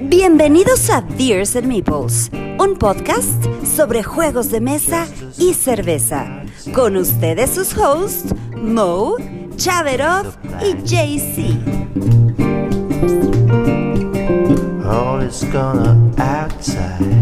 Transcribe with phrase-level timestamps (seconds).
[0.00, 2.30] Bienvenidos a Beers and Meeples,
[2.60, 3.26] un podcast
[3.64, 5.08] sobre juegos de mesa
[5.38, 6.44] y cerveza.
[6.72, 9.16] Con ustedes sus hosts, Mo,
[9.56, 11.56] Chaverov y JC.
[14.84, 15.42] All is
[16.16, 17.18] outside.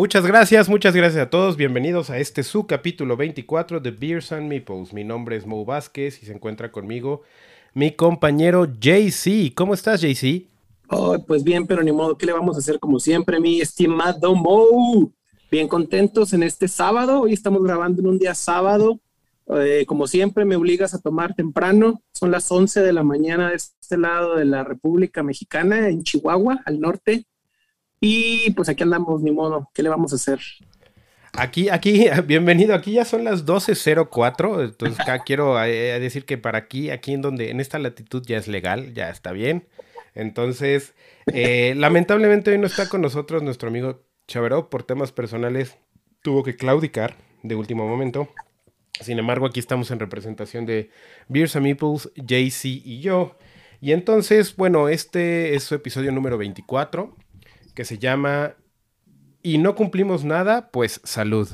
[0.00, 1.58] Muchas gracias, muchas gracias a todos.
[1.58, 4.94] Bienvenidos a este su capítulo 24 de Beers and Meeples.
[4.94, 7.20] Mi nombre es Mo Vázquez y se encuentra conmigo
[7.74, 9.52] mi compañero JC.
[9.54, 10.46] ¿Cómo estás, JC?
[10.88, 14.34] Oh, pues bien, pero ni modo, ¿qué le vamos a hacer como siempre, mi estimado
[14.34, 15.12] Mo?
[15.50, 17.20] Bien contentos en este sábado.
[17.20, 19.00] Hoy estamos grabando en un día sábado.
[19.48, 22.02] Eh, como siempre, me obligas a tomar temprano.
[22.14, 26.62] Son las 11 de la mañana de este lado de la República Mexicana, en Chihuahua,
[26.64, 27.26] al norte.
[28.00, 30.40] Y pues aquí andamos, ni modo, ¿qué le vamos a hacer?
[31.34, 32.74] Aquí, aquí, bienvenido.
[32.74, 34.64] Aquí ya son las 12.04.
[34.64, 38.38] Entonces, acá quiero eh, decir que para aquí, aquí en donde, en esta latitud ya
[38.38, 39.68] es legal, ya está bien.
[40.14, 40.94] Entonces,
[41.32, 45.76] eh, lamentablemente hoy no está con nosotros nuestro amigo Chaveró por temas personales.
[46.22, 48.28] Tuvo que claudicar de último momento.
[49.00, 50.90] Sin embargo, aquí estamos en representación de
[51.28, 53.36] Beers and Meeples, JC y yo.
[53.80, 57.16] Y entonces, bueno, este es su episodio número 24,
[57.74, 58.54] que se llama
[59.42, 61.48] Y no cumplimos nada, pues salud.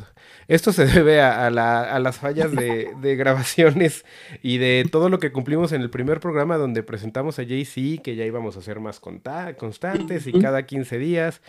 [0.48, 4.05] Esto se debe a, a la- a las fallas de, de grabaciones
[4.42, 8.17] y de todo lo que cumplimos en el primer programa donde presentamos a JC, que
[8.17, 11.42] ya íbamos a ser más constantes y cada 15 días.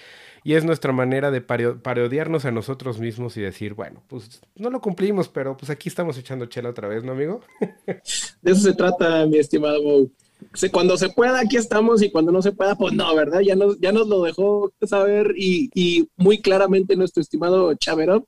[0.43, 4.79] Y es nuestra manera de parodiarnos a nosotros mismos y decir, bueno, pues no lo
[4.81, 7.41] cumplimos, pero pues aquí estamos echando chela otra vez, ¿no, amigo?
[8.41, 10.11] De eso se trata, mi estimado Mo.
[10.71, 13.41] Cuando se pueda, aquí estamos, y cuando no se pueda, pues no, ¿verdad?
[13.41, 18.25] Ya nos, ya nos lo dejó saber y, y muy claramente nuestro estimado Chaverov,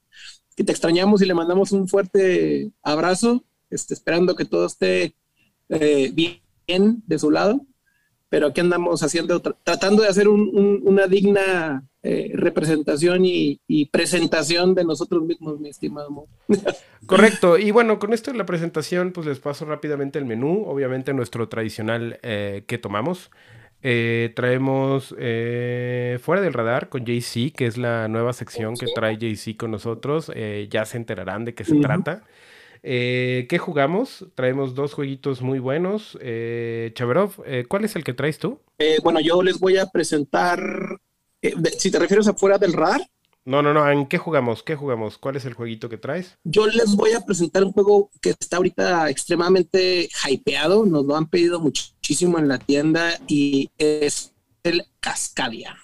[0.56, 5.16] que te extrañamos y le mandamos un fuerte abrazo, este, esperando que todo esté
[5.70, 7.66] eh, bien de su lado.
[8.30, 13.60] Pero aquí andamos haciendo, tra- tratando de hacer un- un- una digna eh, representación y,
[13.68, 16.28] y presentación de nosotros mismos, mi estimado Mo.
[17.06, 17.58] Correcto.
[17.58, 20.64] Y bueno, con esto de la presentación, pues les paso rápidamente el menú.
[20.68, 23.32] Obviamente nuestro tradicional eh, que tomamos.
[23.82, 29.18] Eh, traemos eh, Fuera del Radar con JC, que es la nueva sección que trae
[29.18, 30.32] JC con nosotros.
[30.70, 32.24] Ya se enterarán de qué se trata.
[32.84, 34.26] Eh, ¿Qué jugamos?
[34.36, 36.18] Traemos dos jueguitos muy buenos.
[36.22, 38.60] Eh, Chaverov, eh, ¿cuál es el que traes tú?
[38.78, 40.60] Eh, bueno, yo les voy a presentar,
[41.42, 43.02] de- si te refieres a fuera del radar,
[43.46, 43.90] No, no, no.
[43.90, 44.62] ¿En qué jugamos?
[44.62, 45.18] ¿Qué jugamos?
[45.18, 46.38] ¿Cuál es el jueguito que traes?
[46.44, 51.28] yo les voy a presentar un juego que está ahorita extremadamente hypeado, nos lo han
[51.28, 55.78] pedido muchísimo en la tienda y es el Cascadia.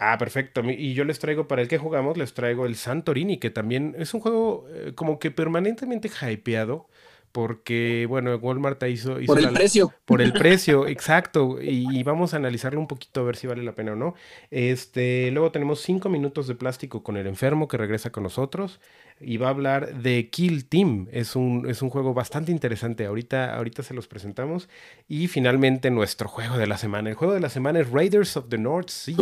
[0.00, 0.62] Ah, perfecto.
[0.70, 4.14] Y yo les traigo, para el que jugamos, les traigo el Santorini, que también es
[4.14, 6.88] un juego eh, como que permanentemente hypeado,
[7.32, 9.92] porque, bueno, Walmart hizo, hizo Por el la- precio.
[10.04, 11.60] Por el precio, exacto.
[11.60, 14.14] Y, y vamos a analizarlo un poquito a ver si vale la pena o no.
[14.50, 18.80] Este, luego tenemos cinco minutos de plástico con el enfermo que regresa con nosotros
[19.20, 21.08] y va a hablar de Kill Team.
[21.12, 23.06] Es un, es un juego bastante interesante.
[23.06, 24.68] Ahorita, ahorita se los presentamos.
[25.08, 27.10] Y finalmente nuestro juego de la semana.
[27.10, 29.16] El juego de la semana es Raiders of the North Sea.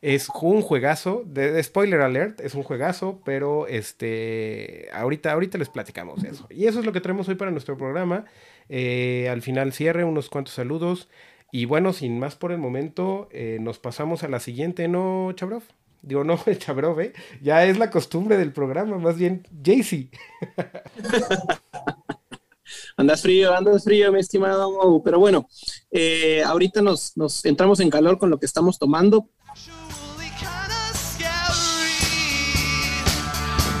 [0.00, 5.68] Es un juegazo, de, de spoiler alert, es un juegazo, pero este, ahorita, ahorita les
[5.68, 6.46] platicamos eso.
[6.50, 8.24] Y eso es lo que traemos hoy para nuestro programa.
[8.68, 11.08] Eh, al final cierre, unos cuantos saludos.
[11.50, 15.64] Y bueno, sin más por el momento, eh, nos pasamos a la siguiente, ¿no, Chabrov?
[16.02, 17.12] Digo, no, Chabrov, ¿eh?
[17.42, 20.10] Ya es la costumbre del programa, más bien Jaycee.
[22.96, 25.00] Andas frío, andas frío, mi estimado.
[25.04, 25.48] Pero bueno,
[25.90, 29.30] eh, ahorita nos, nos entramos en calor con lo que estamos tomando.
[29.48, 31.94] Actually kinda scary,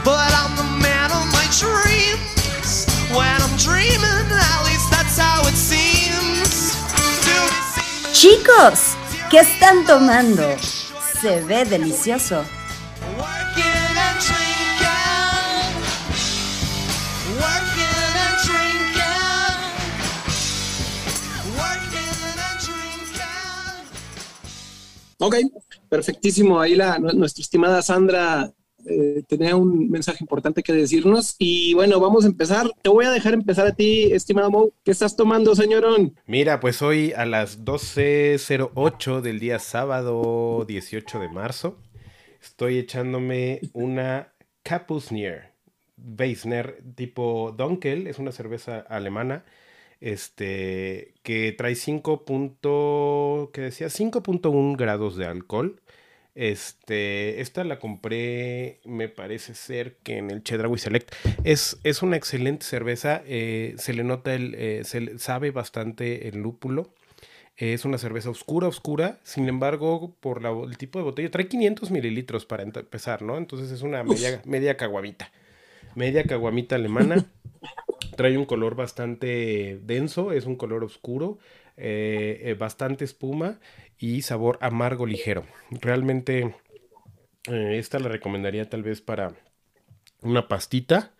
[0.04, 2.86] but I'm the man of my dreams.
[3.10, 6.76] When I'm dreaming, at least that's how it seems.
[6.94, 8.96] To be seen Chicos,
[9.30, 10.44] ¿qué están tomando?
[11.20, 12.44] Se ve delicioso.
[25.18, 25.34] Ok,
[25.88, 26.60] perfectísimo.
[26.60, 28.52] Ahí la, nu- nuestra estimada Sandra
[28.88, 31.34] eh, tenía un mensaje importante que decirnos.
[31.38, 32.70] Y bueno, vamos a empezar.
[32.82, 34.70] Te voy a dejar empezar a ti, estimado Mo.
[34.84, 36.14] ¿Qué estás tomando, señorón?
[36.26, 41.76] Mira, pues hoy a las 12.08 del día sábado 18 de marzo,
[42.42, 44.32] estoy echándome una
[44.62, 45.52] Capusnier
[46.18, 49.44] Weissner tipo Dunkel, es una cerveza alemana,
[50.00, 52.24] este, que trae 5.
[52.24, 53.88] punto- ¿qué decía?
[53.88, 55.80] 5.1 grados de alcohol.
[56.38, 61.12] Este, esta la compré, me parece ser que en el Chedraui Select.
[61.42, 66.38] Es, es una excelente cerveza, eh, se le nota el, eh, se sabe bastante el
[66.38, 66.94] lúpulo.
[67.56, 69.18] Es una cerveza oscura, oscura.
[69.24, 73.36] Sin embargo, por la- el tipo de botella, trae 500 mililitros para empezar, ¿no?
[73.36, 75.32] Entonces es una media, media caguamita.
[75.96, 77.16] Media caguamita alemana.
[78.16, 81.38] Trae un color bastante denso, es un color oscuro,
[81.76, 83.60] eh, eh, bastante espuma
[83.98, 85.44] y sabor amargo ligero.
[85.70, 86.54] Realmente
[87.48, 89.34] eh, esta la recomendaría tal vez para
[90.22, 91.14] una pastita.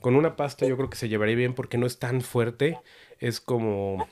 [0.00, 2.82] Con una pasta yo creo que se llevaría bien porque no es tan fuerte.
[3.20, 4.08] Es como,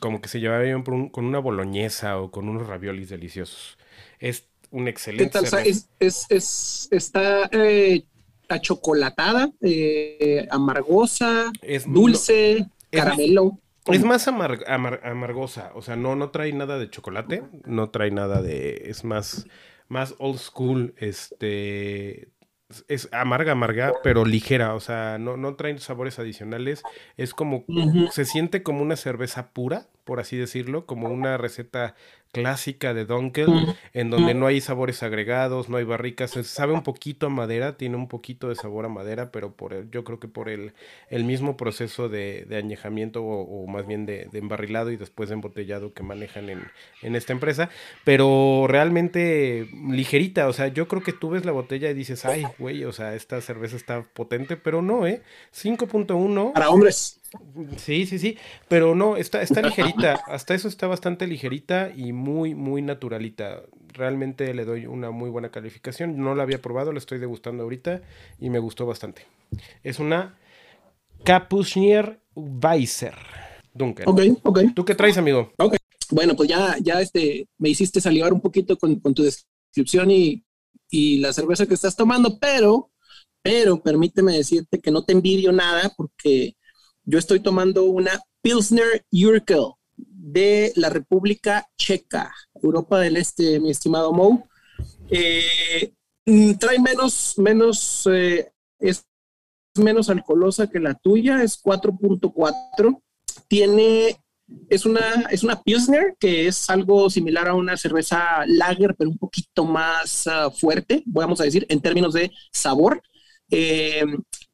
[0.00, 3.78] como que se llevaría bien por un- con una boloñesa o con unos raviolis deliciosos.
[4.20, 5.46] Es un ¿Qué excelente tal?
[5.46, 5.62] sa- cerveza.
[5.62, 8.04] Es, es, es- está eh,
[8.48, 13.58] achocolatada, eh, amargosa, Es- dulce, es- caramelo.
[13.86, 18.10] Es más amar- amar- amargosa, o sea, no, no trae nada de chocolate, no trae
[18.10, 19.46] nada de, es más,
[19.88, 22.28] más old school, este,
[22.88, 26.82] es- amarga, amarga, pero ligera, o sea, no, no trae sabores adicionales,
[27.16, 27.64] es como,
[28.10, 31.94] se siente como una cerveza pura, por así decirlo, como una receta
[32.40, 33.74] clásica de Dunkel, Ujú.
[33.92, 37.76] en donde no hay sabores agregados, no hay barricas, se sabe un poquito a madera,
[37.76, 40.72] tiene un poquito de sabor a madera, pero por el- yo creo que por el,
[41.10, 45.28] el mismo proceso de, de añejamiento o, o más bien de, de embarrilado y después
[45.28, 46.62] de embotellado que manejan en,
[47.02, 47.70] en esta empresa,
[48.04, 52.44] pero realmente ligerita, o sea, yo creo que tú ves la botella y dices, ay,
[52.58, 55.22] güey, o sea, esta cerveza está potente, pero no, ¿eh?
[55.52, 56.52] 5.1.
[56.52, 57.20] Para hombres.
[57.76, 58.36] Sí, sí, sí,
[58.68, 63.62] pero no, está, está ligerita, hasta eso está bastante ligerita y muy, muy naturalita.
[63.92, 66.18] Realmente le doy una muy buena calificación.
[66.18, 68.02] No la había probado, la estoy degustando ahorita
[68.40, 69.22] y me gustó bastante.
[69.82, 70.36] Es una
[71.24, 73.14] Capuchnier Weiser.
[73.72, 74.06] Dunkel.
[74.08, 74.60] Ok, ok.
[74.74, 75.52] ¿Tú qué traes, amigo?
[76.10, 80.44] Bueno, pues ya, ya este, me hiciste salivar un poquito con, con tu descripción y,
[80.90, 82.90] y la cerveza que estás tomando, pero,
[83.42, 86.56] pero permíteme decirte que no te envidio nada porque
[87.04, 94.12] yo estoy tomando una Pilsner Urquell de la República Checa, Europa del Este, mi estimado
[94.12, 94.48] Mo.
[95.10, 95.92] Eh,
[96.26, 99.06] mm, trae menos, menos, eh, es
[99.76, 103.02] menos alcoholosa que la tuya, es 4.4.
[103.48, 104.18] Tiene
[104.68, 109.18] es una, es una Pilsner, que es algo similar a una cerveza lager, pero un
[109.18, 113.02] poquito más ah, fuerte, vamos a decir, en términos de sabor.
[113.50, 114.04] Eh,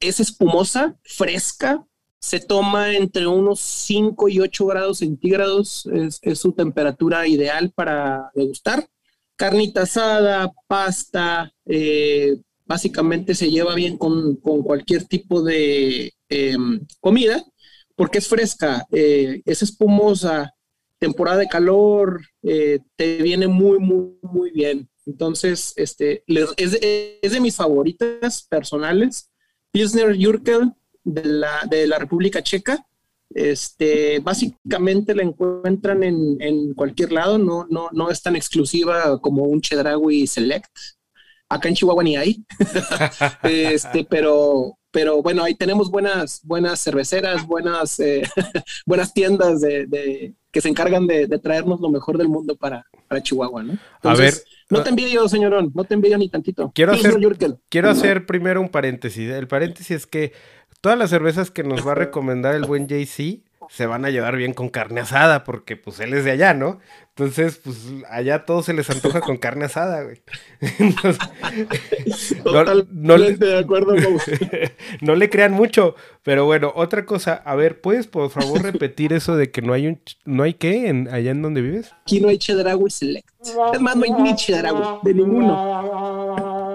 [0.00, 1.84] es espumosa, fresca,
[2.20, 8.88] se toma entre unos 5 y 8 grados centígrados, es, su temperatura ideal para degustar.
[9.36, 12.36] Carnita asada, pasta, eh,
[12.66, 17.44] básicamente se lleva bien con, con cualquier tipo de em, comida
[18.00, 20.54] porque es fresca, eh, es espumosa,
[20.98, 24.88] temporada de calor, eh, te viene muy, muy, muy bien.
[25.04, 29.30] Entonces, este, es, de, mis favoritas personales.
[29.70, 30.72] Pilsner Urquell
[31.04, 32.84] de la, de la República Checa.
[33.32, 39.44] Este, básicamente la encuentran en, en cualquier lado, no, no, no es tan exclusiva como
[39.44, 40.70] un Chedraui Select.
[41.48, 42.44] Acá en Chihuahua ni hay.
[43.42, 48.22] este, pero, pero bueno, ahí tenemos buenas, buenas cerveceras, buenas, eh,
[48.86, 52.84] buenas tiendas de, de- que se encargan de, de traernos lo mejor del mundo para,
[53.06, 53.78] para Chihuahua, ¿no?
[54.02, 54.34] A ver,
[54.68, 56.72] no te envidio, señorón, no te envidio ni tantito.
[56.74, 57.16] Quiero hacer-.
[57.68, 59.30] Quiero hacer primero un paréntesis.
[59.30, 60.32] El paréntesis es que
[60.80, 64.36] todas las cervezas que nos va a recomendar el buen JC se van a llevar
[64.36, 66.80] bien con carne asada, porque pues él es de allá, ¿no?
[67.10, 67.76] Entonces, pues
[68.08, 70.20] allá a todos se les antoja con carne asada, güey.
[70.78, 71.22] Entonces,
[72.42, 74.18] Totalmente no de acuerdo, Mau.
[75.02, 75.94] no le crean mucho,
[76.24, 79.86] pero bueno, otra cosa, a ver, ¿puedes por favor repetir eso de que no hay
[79.86, 81.92] un, no hay qué en, allá en donde vives?
[82.02, 83.28] Aquí no hay Chedraui Select.
[83.72, 86.69] Es más, no hay ni Chedraui, de ninguno.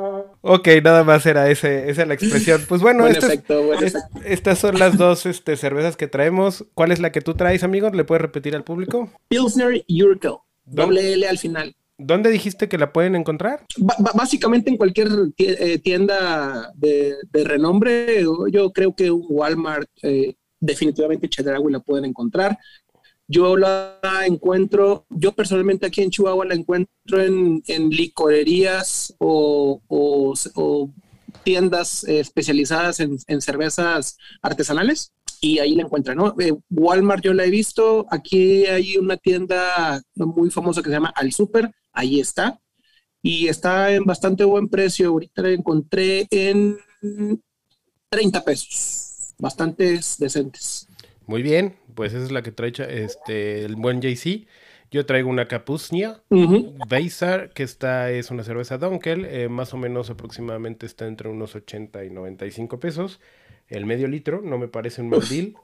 [0.47, 2.61] Ok, nada más era ese, esa la expresión.
[2.69, 6.65] Pues bueno, Buen estas, efecto, buen es- estas son las dos este, cervezas que traemos.
[6.75, 7.89] ¿Cuál es la que tú traes, amigo?
[7.89, 9.09] ¿Le puedes repetir al público?
[9.27, 10.33] Pilsner Urquell,
[10.65, 10.83] ¿Dónde?
[10.83, 11.75] doble L al final.
[11.97, 13.65] ¿Dónde dijiste que la pueden encontrar?
[14.13, 18.21] Básicamente en cualquier eh, tienda de, de renombre,
[18.51, 22.57] yo- creo que Walmart, eh, definitivamente Chedraui la pueden encontrar.
[23.27, 30.91] Yo la encuentro, yo personalmente aquí en Chihuahua la encuentro en, en licorerías o, o-
[31.43, 36.33] tiendas especializadas en, en cervezas artesanales y ahí la encuentran, ¿no?
[36.39, 41.13] Eh, Walmart yo la he visto, aquí hay una tienda muy famosa que se llama
[41.15, 42.59] Al Super, ahí está,
[43.21, 46.77] y está en bastante buen precio, ahorita la encontré en
[48.09, 49.33] 30 pesos.
[49.37, 50.87] Bastantes decentes.
[51.27, 52.73] Muy bien, pues esa es la que trae
[53.03, 54.47] este, el buen JC.
[54.91, 56.21] Yo traigo una Capuznia.
[56.87, 61.55] Beisar, que esta es una cerveza Dunkel, eh, más o menos aproximadamente está entre unos
[61.55, 63.19] 80 y 95 pesos.
[63.67, 65.55] El medio litro, no me parece un mal deal.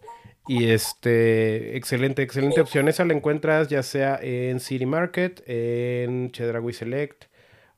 [0.47, 2.88] Y este, excelente, excelente opción.
[2.88, 7.30] Esa la encuentras ya sea en City Market, en Chedraui Select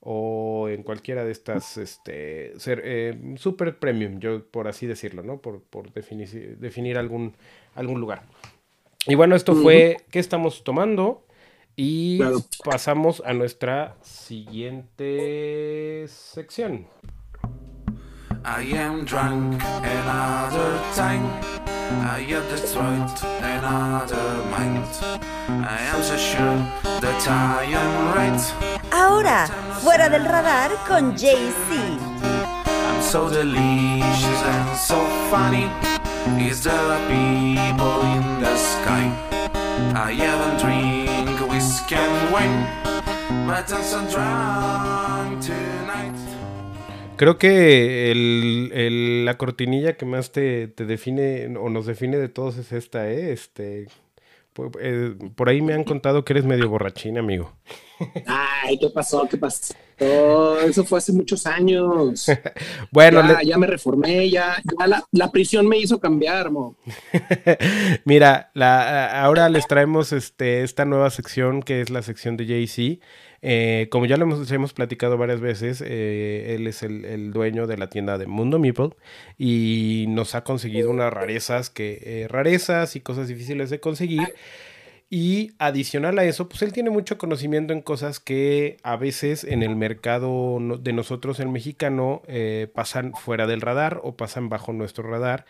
[0.06, 5.38] o en cualquiera de estas este, ser- eh, super premium, yo por así decirlo, ¿no?
[5.40, 7.34] Por, por defini- definir algún,
[7.76, 8.24] algún lugar.
[9.08, 11.26] Y bueno, esto fue qué estamos tomando.
[11.76, 12.38] Y Claro.
[12.64, 16.86] pasamos a nuestra siguiente sección.
[18.46, 21.24] I am drunk another time.
[22.04, 23.10] I have destroyed
[23.42, 24.86] another mind.
[25.48, 26.58] I am so sure
[27.02, 28.40] that I am right.
[28.96, 29.48] Ahora,
[29.82, 31.98] fuera del radar con JC.
[32.62, 34.96] I'm so delicious and so
[35.32, 35.66] funny.
[36.40, 39.10] Is there a people in the sky?
[39.96, 42.68] I haven't drink whiskey and wine,
[43.48, 46.16] but I'm so drunk tonight.
[47.18, 52.30] Creo que el- el- la cortinilla que más te, te define o nos define de
[52.30, 53.32] todos es esta, ¿eh?
[53.32, 53.88] Este,
[54.54, 57.54] por, eh, por ahí me han contado que eres medio borrachín, amigo.
[58.26, 59.28] Ay, ¿qué pasó?
[59.30, 59.74] ¿Qué pasó?
[60.66, 62.26] Eso fue hace muchos años.
[62.92, 66.76] Bueno, ya, le- ya me reformé, ya, ya la, la prisión me hizo cambiar, mo.
[68.06, 73.00] Mira, la, ahora les traemos este, esta nueva sección que es la sección de JC.
[73.46, 77.68] Eh, como ya lo hemos, hemos platicado varias veces, eh, él es el, el dueño
[77.68, 78.92] de la tienda de Mundo Meeple
[79.38, 84.34] y nos ha conseguido unas rarezas que eh, rarezas y cosas difíciles de conseguir.
[85.16, 89.62] Y adicional a eso, pues él tiene mucho conocimiento en cosas que a veces en
[89.62, 95.08] el mercado de nosotros, el mexicano, eh, pasan fuera del radar o pasan bajo nuestro
[95.08, 95.46] radar,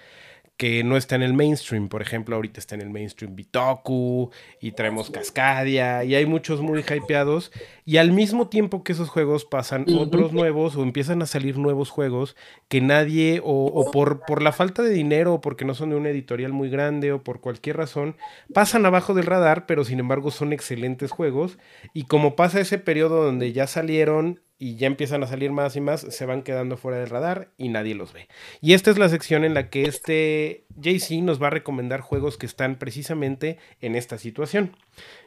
[0.57, 1.89] que no está en el mainstream.
[1.89, 4.31] Por ejemplo, ahorita está en el mainstream Bitoku
[4.61, 7.51] y traemos Cascadia y hay muchos muy hypeados.
[7.85, 11.89] Y al mismo tiempo que esos juegos pasan otros nuevos o empiezan a salir nuevos
[11.89, 12.35] juegos
[12.69, 15.95] que nadie o, o por, por la falta de dinero o porque no son de
[15.95, 18.15] una editorial muy grande o por cualquier razón
[18.53, 21.57] pasan abajo del radar, pero sin embargo son excelentes juegos.
[21.93, 25.81] Y como pasa ese periodo donde ya salieron y ya empiezan a salir más y
[25.81, 28.27] más, se van quedando fuera del radar y nadie los ve.
[28.61, 32.37] Y esta es la sección en la que este JC nos va a recomendar juegos
[32.37, 34.75] que están precisamente en esta situación.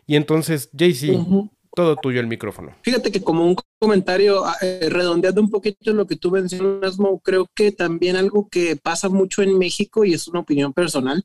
[0.07, 1.51] Y entonces, JC.
[1.77, 2.75] Todo tuyo el micrófono.
[2.81, 7.47] Fíjate que como un comentario, eh, redondeando un poquito lo que tú mencionas, Mo, creo
[7.55, 11.23] que también algo que pasa mucho en México, y es una opinión personal,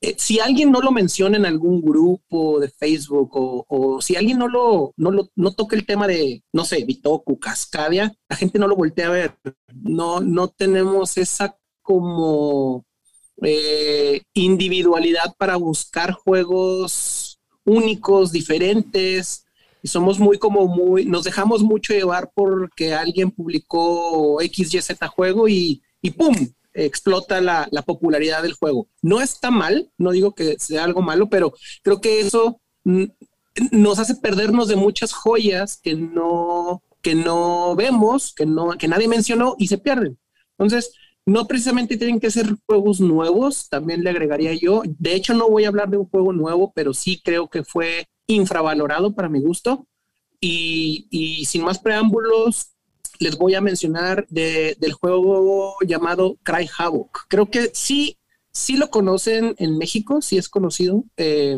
[0.00, 4.38] eh, si alguien no lo menciona en algún grupo de Facebook o, o si alguien
[4.38, 8.58] no lo, no lo no toca el tema de, no sé, Bitoku, Cascadia, la gente
[8.58, 9.36] no lo voltea a ver.
[9.72, 12.84] No, no tenemos esa como
[13.40, 19.44] eh, individualidad para buscar juegos únicos, diferentes,
[19.82, 25.82] y somos muy como muy, nos dejamos mucho llevar porque alguien publicó XYZ juego y,
[26.00, 26.34] y ¡pum!
[26.74, 28.88] explota la, la popularidad del juego.
[29.02, 32.60] No está mal, no digo que sea algo malo, pero creo que eso
[33.70, 39.08] nos hace perdernos de muchas joyas que no, que no vemos, que, no, que nadie
[39.08, 40.18] mencionó y se pierden.
[40.52, 40.94] Entonces,
[41.26, 44.82] no precisamente tienen que ser juegos nuevos, también le agregaría yo.
[44.86, 48.06] De hecho, no voy a hablar de un juego nuevo, pero sí creo que fue
[48.26, 49.86] infravalorado para mi gusto.
[50.40, 52.72] Y, sin más preámbulos,
[53.20, 57.26] les voy a mencionar de- del juego llamado Cry Havoc.
[57.28, 58.18] Creo que sí,
[58.52, 61.04] sí lo conocen en México, sí es conocido.
[61.16, 61.56] Eh,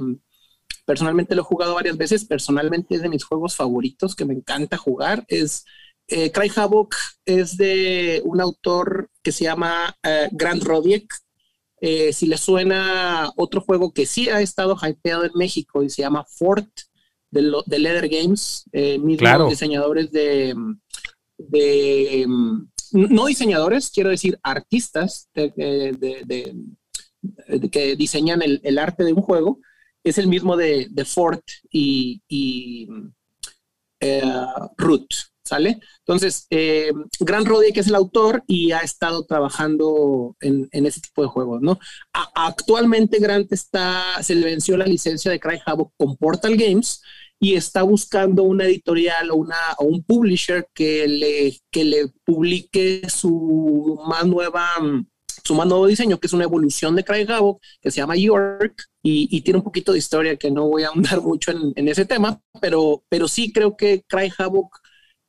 [0.85, 2.25] personalmente lo he jugado varias veces.
[2.25, 5.25] Personalmente es de mis juegos favoritos que me encanta jugar.
[5.29, 5.65] Es
[6.09, 6.95] eh, Cry Havoc
[7.25, 11.13] es de un autor que se llama eh, Grant Rodiek.
[11.81, 16.03] Eh, si le suena otro juego que sí ha estado hypeado en México y se
[16.03, 16.69] llama Fort
[17.31, 19.49] de, lo- de Leather Games, mismos Claro.
[19.49, 20.55] diseñadores de,
[21.37, 25.53] de, mm, no diseñadores, quiero decir artistas de,
[27.59, 29.59] de- que diseñan el, el arte de un juego,
[30.05, 32.89] es el mismo de, Fort y, y
[34.01, 34.23] eh,
[34.77, 35.07] Root,
[35.45, 35.79] ¿sale?
[36.01, 41.23] Entonces, eh, Gran Roddy, que es el autor y ha estado trabajando en, ese tipo
[41.23, 41.79] de juegos, ¿no?
[42.13, 47.03] A- actualmente Grant está, se le venció la licencia de Cry Havoc con Portal Games
[47.39, 53.03] y está buscando una editorial o, una, o un publisher que le, que le publique
[53.11, 54.67] su más nueva
[55.47, 58.85] su más nuevo diseño, que es una evolución de Cry Havoc, que se llama York,
[59.03, 62.41] y, tiene un poquito de historia que no voy a ahondar mucho en, ese tema,
[62.61, 64.79] pero, pero sí creo que Cry Havoc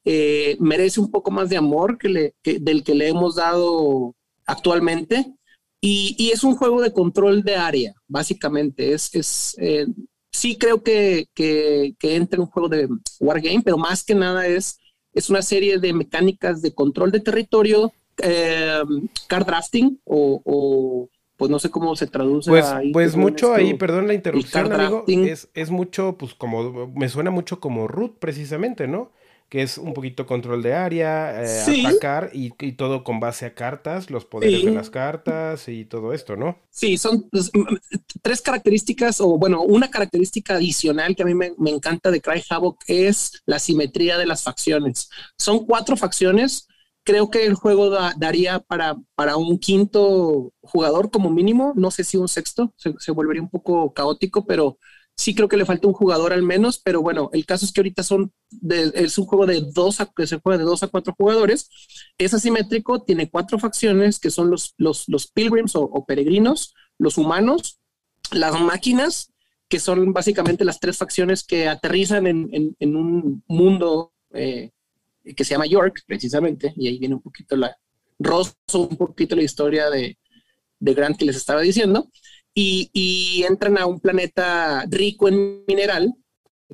[0.06, 4.16] eh, merece un poco más de amor que le, que- del que le hemos dado
[4.46, 5.34] actualmente.
[5.82, 8.94] Y, y es un juego de control de área, básicamente.
[8.94, 9.86] Es, es eh,
[10.32, 12.88] sí creo que, que, que entra en un juego de
[13.20, 14.80] Wargame, pero más que nada es,
[15.14, 18.82] es una serie de mecánicas de control de territorio, eh,
[19.28, 22.50] card drafting o, o, pues no sé cómo se traduce.
[22.50, 25.06] Pues, ahí, pues mucho ahí, perdón la interrupción, amigo.
[25.08, 29.12] Es, es mucho, pues como, me suena mucho como root precisamente, ¿no?
[29.56, 31.86] Que es un poquito control de área, eh, Sí.
[31.86, 34.66] atacar y, y todo con base a cartas, los poderes Sí.
[34.66, 36.58] de las cartas y todo esto, ¿no?
[36.72, 37.52] Sí, son pues,
[38.22, 42.44] tres características, o bueno, una característica adicional que a mí me, me encanta de Cry
[42.50, 45.10] Havoc es la simetría de las facciones.
[45.38, 46.68] Son cuatro facciones.
[47.06, 51.72] Creo que el juego da- daría para, para un quinto jugador como mínimo.
[51.78, 54.80] No sé si un sexto, se, se volvería un poco caótico, pero
[55.18, 56.80] sí creo que le falta un jugador al menos.
[56.84, 60.12] Pero bueno, el caso es que ahorita son de- es un juego de dos a,
[60.16, 61.70] que se juega de dos a cuatro jugadores.
[62.18, 67.18] Es asimétrico, tiene cuatro facciones que son los, los, los pilgrims o, o peregrinos, los
[67.18, 67.80] humanos,
[68.32, 69.32] las máquinas,
[69.70, 74.72] que son básicamente las tres facciones que aterrizan en, en- en un mundo eh,
[75.36, 77.76] que se llama York, precisamente, y ahí viene un poquito la,
[78.20, 80.18] rozo un poquito la historia de,
[80.80, 82.12] de Grant que les estaba diciendo,
[82.56, 86.14] y, entran a un planeta rico en mineral,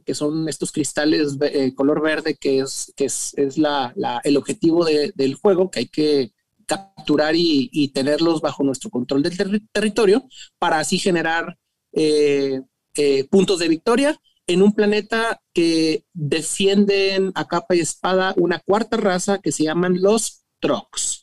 [0.06, 4.86] que son estos cristales eh, color verde, que es, que es, es la, el objetivo
[4.86, 6.32] de- del juego, que hay que
[6.66, 10.26] capturar y, tenerlos bajo nuestro control del terri- territorio
[10.60, 11.58] para así generar
[11.94, 12.62] eh,
[12.96, 18.98] eh, puntos de victoria en un planeta que defienden a capa y espada una cuarta
[18.98, 21.21] raza que se llaman los Trox.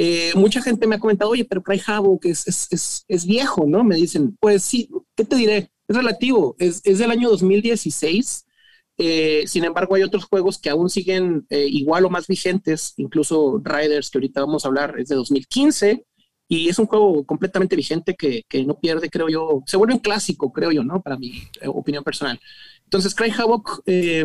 [0.00, 3.82] Eh, mucha gente me ha comentado, oye, pero Cry Havoc es, viejo, ¿no?
[3.82, 5.72] Me dicen, pues sí, ¿qué te diré?
[5.88, 8.46] Es relativo, es, del año 2016.
[8.96, 13.60] Eh, sin embargo, hay otros juegos que aún siguen eh, igual o más vigentes, incluso
[13.64, 16.06] Riders, que ahorita vamos a hablar, es de 2015,
[16.46, 20.52] y es un juego completamente vigente que, no pierde, creo yo, se vuelve un clásico,
[20.52, 21.02] creo yo, ¿no?
[21.02, 22.38] Para mi opinión personal.
[22.84, 24.24] Entonces, Cry Havoc, eh,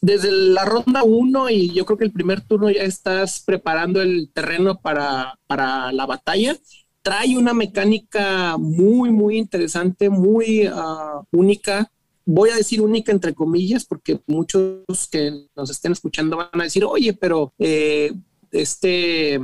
[0.00, 4.30] desde la ronda 1 y yo creo que el primer turno ya estás preparando el
[4.32, 6.56] terreno para, para la batalla.
[7.02, 11.90] Trae una mecánica muy, muy interesante, muy uh, única.
[12.24, 16.84] Voy a decir única entre comillas, porque muchos que nos estén escuchando van a decir,
[16.84, 18.12] oye, pero eh,
[18.50, 19.40] este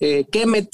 [0.00, 0.70] eh, Kemet,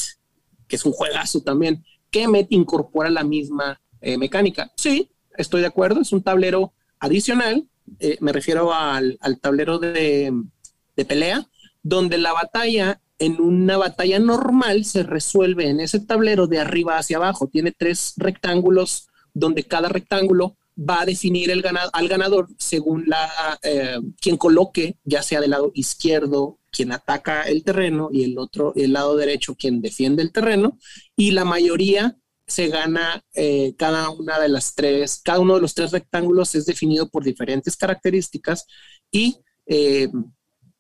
[0.67, 4.73] que es un juegazo también, Kemet incorpora la misma eh, mecánica.
[4.77, 10.33] Sí, estoy de acuerdo, es un tablero adicional, eh, me refiero al, tablero de,
[11.09, 11.47] pelea,
[11.83, 17.17] donde la batalla, en una batalla normal, se resuelve en ese tablero de arriba hacia
[17.17, 17.49] abajo.
[17.49, 24.37] Tiene tres rectángulos, donde cada rectángulo va a definir al ganador según la eh, quien
[24.37, 29.17] coloque, ya sea del lado izquierdo quien ataca el terreno y el otro, el lado
[29.17, 30.79] derecho quien defiende el terreno,
[31.17, 32.17] y la mayoría
[32.51, 36.67] se gana eh, cada una de las tres, cada uno de los tres rectángulos es
[36.67, 38.67] definido por diferentes características
[39.11, 40.09] y, eh,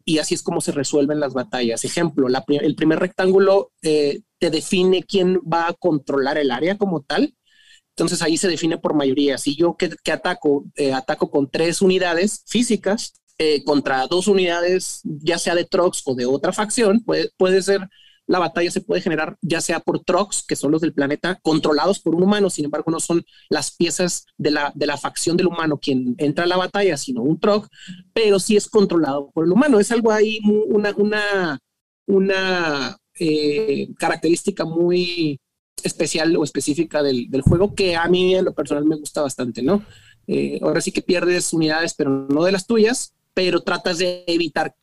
[0.05, 1.85] y así es como se resuelven las batallas.
[1.85, 7.35] Ejemplo, el primer rectángulo eh, te define quién va a controlar el área como tal.
[7.91, 9.39] Entonces ahí se define por mayoría.
[9.39, 13.13] Si yo que, que ataco, ataco con tres unidades físicas
[13.65, 17.89] contra dos unidades, ya sea de Trox o de otra facción, puede, puede ser
[18.31, 21.99] la batalla se puede generar ya sea por trucks, que son los del planeta, controlados
[21.99, 25.49] por un humano, sin embargo no son las piezas de la, de la facción del
[25.49, 27.67] humano quien entra a la batalla, sino un truck,
[28.13, 29.81] pero sí es controlado por el humano.
[29.81, 30.39] Es algo ahí,
[30.69, 31.59] una, una,
[32.07, 35.41] una eh, característica muy
[35.83, 39.61] especial o específica del, del, juego que a mí en lo personal me gusta bastante,
[39.61, 39.85] ¿no?
[40.29, 44.77] Eh, ahora sí que pierdes unidades, pero no de las tuyas, pero tratas de evitar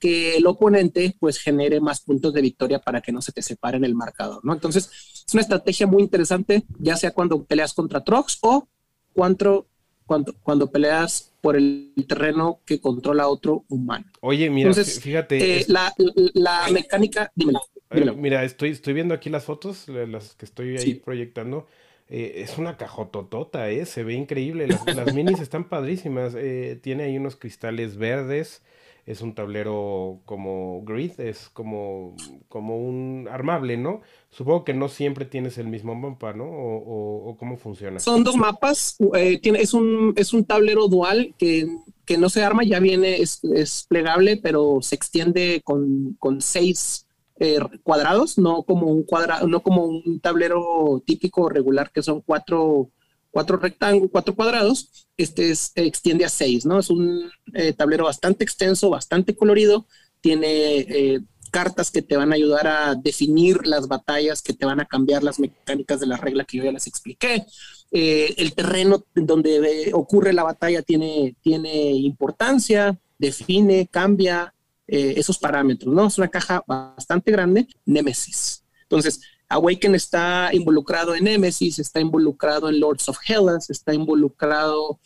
[0.00, 3.76] que el oponente pues genere más puntos de victoria para que no se te separe
[3.76, 4.54] en el marcador, ¿no?
[4.54, 4.90] Entonces,
[5.26, 8.66] es una estrategia muy interesante, ya sea cuando peleas contra Trox o
[9.12, 9.66] cuando,
[10.06, 14.06] cuando, cuando peleas por el terreno que controla otro humano.
[14.20, 15.36] Oye, mira, Entonces, fíjate.
[15.36, 15.68] Eh, es...
[15.68, 15.94] la,
[16.34, 17.60] la, mecánica, dímelo,
[17.90, 18.16] dímelo.
[18.16, 20.94] Mira, estoy, estoy viendo aquí las fotos, las que estoy ahí sí.
[20.94, 21.66] proyectando.
[22.08, 23.86] Eh, es una cajototota, ¿eh?
[23.86, 24.66] Se ve increíble.
[24.66, 26.34] Las, las minis están padrísimas.
[26.36, 28.62] Eh, tiene ahí unos cristales verdes
[29.06, 32.14] es un tablero como grid, es como,
[32.48, 34.00] como un armable, ¿no?
[34.30, 36.44] Supongo que no siempre tienes el mismo mapa, ¿no?
[36.44, 37.98] O, o, cómo funciona.
[37.98, 41.66] Son dos mapas, eh, tiene, es, un, es un tablero dual que,
[42.04, 47.06] que no se arma, ya viene, es, es plegable, pero se extiende con, con seis
[47.38, 52.90] eh, cuadrados, no como un cuadrado, no como un tablero típico regular que son cuatro
[53.30, 56.78] cuatro rectángulos, cuatro cuadrados, este es, extiende a seis, ¿no?
[56.78, 59.86] Es un eh, tablero bastante extenso, bastante colorido,
[60.20, 64.80] tiene eh, cartas que te van a ayudar a definir las batallas, que te van
[64.80, 67.44] a cambiar las mecánicas de la regla que yo ya les expliqué.
[67.90, 69.56] Eh, el terreno donde
[69.88, 74.54] eh, ocurre la batalla tiene, tiene importancia, define, cambia
[74.86, 76.06] eh, esos parámetros, ¿no?
[76.06, 78.64] Es una caja bastante grande, Nemesis.
[78.82, 85.00] Entonces, Awaken está involucrado en Nemesis, está involucrado en Lords of Hellas, está involucrado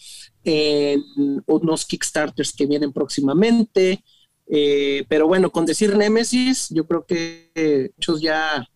[0.44, 1.02] en
[1.46, 4.04] unos Kickstarters que vienen próximamente.
[4.46, 8.66] Eh, pero bueno, con decir Nemesis, yo creo que muchos ya,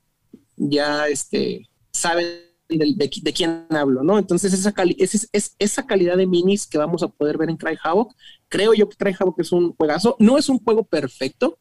[0.57, 2.26] ya este, saben
[2.68, 4.18] de, quién hablo, ¿no?
[4.18, 7.76] Entonces, esa, es, es- esa calidad de minis que vamos a poder ver en Cry
[7.83, 8.14] Havoc,
[8.48, 10.16] creo yo que Cry Havoc es un juegazo.
[10.18, 11.59] No es un juego perfecto,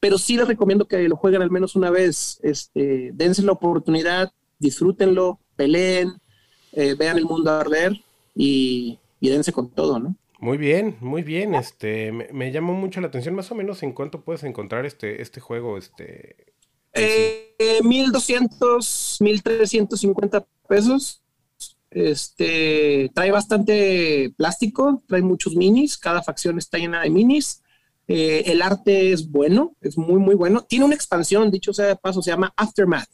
[0.00, 2.38] pero sí les recomiendo que lo jueguen al menos una vez.
[2.42, 6.20] Este, dense la oportunidad, disfrútenlo, peleen,
[6.72, 8.00] eh, vean el mundo arder
[8.34, 10.16] y, y dense con todo, ¿no?
[10.40, 11.54] Muy bien, muy bien.
[11.54, 13.34] Este, me, me llamó mucho la atención.
[13.34, 16.36] Más o menos en cuánto puedes encontrar este, este juego, este.
[16.94, 21.22] Eh, eh, 1200, 1350 pesos.
[21.90, 27.62] Este trae bastante plástico, trae muchos minis, cada facción está llena de minis.
[28.08, 30.62] Eh, el arte es bueno, es muy, muy bueno.
[30.62, 33.08] Tiene una expansión, dicho sea de paso, se llama Aftermath.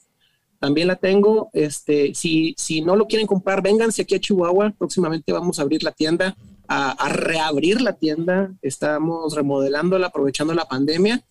[0.60, 1.50] También la tengo.
[1.52, 4.72] Este, si, si no lo quieren comprar, vénganse aquí a Chihuahua.
[4.78, 6.36] Próximamente vamos a abrir la tienda,
[6.68, 8.54] a, reabrir la tienda.
[8.62, 11.22] Estamos remodelándola, aprovechando la pandemia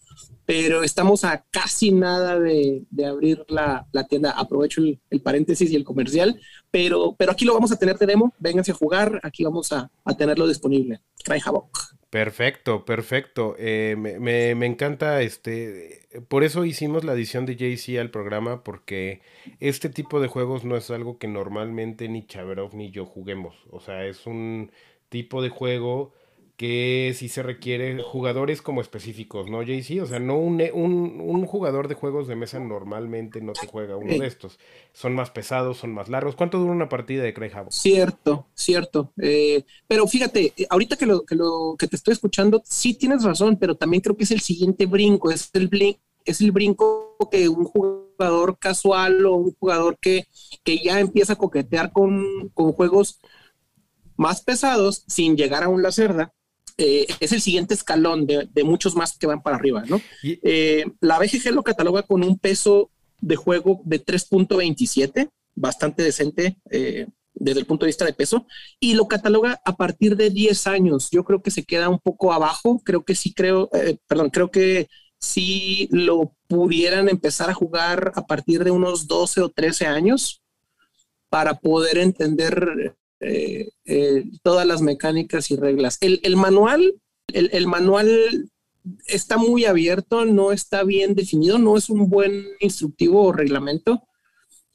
[0.45, 4.31] pero estamos a casi nada de, de abrir la, la tienda.
[4.31, 8.33] Aprovecho el, paréntesis y el comercial, pero, pero aquí lo vamos a tener de demo.
[8.39, 10.99] Vénganse a jugar, aquí vamos a, a tenerlo disponible.
[11.23, 11.82] Cry Havoc.
[12.13, 13.55] Perfecto, perfecto.
[13.57, 16.07] Eh, me, me- me encanta este.
[16.27, 19.21] Por eso hicimos la adición de JC al programa, porque
[19.59, 23.55] este tipo de juegos no es algo que normalmente ni Chaverov ni yo juguemos.
[23.71, 24.71] O sea, es un
[25.09, 26.13] tipo de juego
[26.63, 30.01] que sí se requiere jugadores como específicos, ¿no, JC?
[30.01, 33.97] O sea, no un, un, un jugador de juegos de mesa normalmente no te juega
[33.97, 34.59] uno de estos.
[34.93, 36.35] Son más pesados, son más largos.
[36.35, 37.75] ¿Cuánto dura una partida de Craig Havoc?
[37.75, 39.13] Cierto, cierto.
[39.21, 43.23] Eh, pero fíjate, eh, ahorita que lo, que lo que te estoy escuchando, sí tienes
[43.23, 47.17] razón, pero también creo que es el siguiente brinco, es el, blin- es el brinco
[47.31, 50.27] que un jugador casual o un jugador que,
[50.63, 53.19] que ya empieza a coquetear con, con juegos
[54.17, 56.33] más pesados sin llegar a un Lacerda,
[56.77, 60.01] eh, es el siguiente escalón de, de muchos más que van para arriba, ¿no?
[60.23, 62.89] Eh, la BGG lo cataloga con un peso
[63.21, 68.47] de juego de 3.27, bastante decente eh, desde el punto de vista de peso,
[68.79, 71.09] y lo cataloga a partir de 10 años.
[71.11, 73.69] Yo creo que se queda un poco abajo, creo que sí creo,
[74.07, 74.87] perdón, creo que
[75.19, 80.41] sí lo pudieran empezar a jugar a partir de unos 12 o 13 años
[81.29, 85.97] para poder entender eh, eh, todas las mecánicas y reglas.
[86.01, 86.95] El, el manual,
[87.33, 88.49] el, el manual
[89.07, 94.03] está muy abierto, no está bien definido, no es un buen instructivo o reglamento,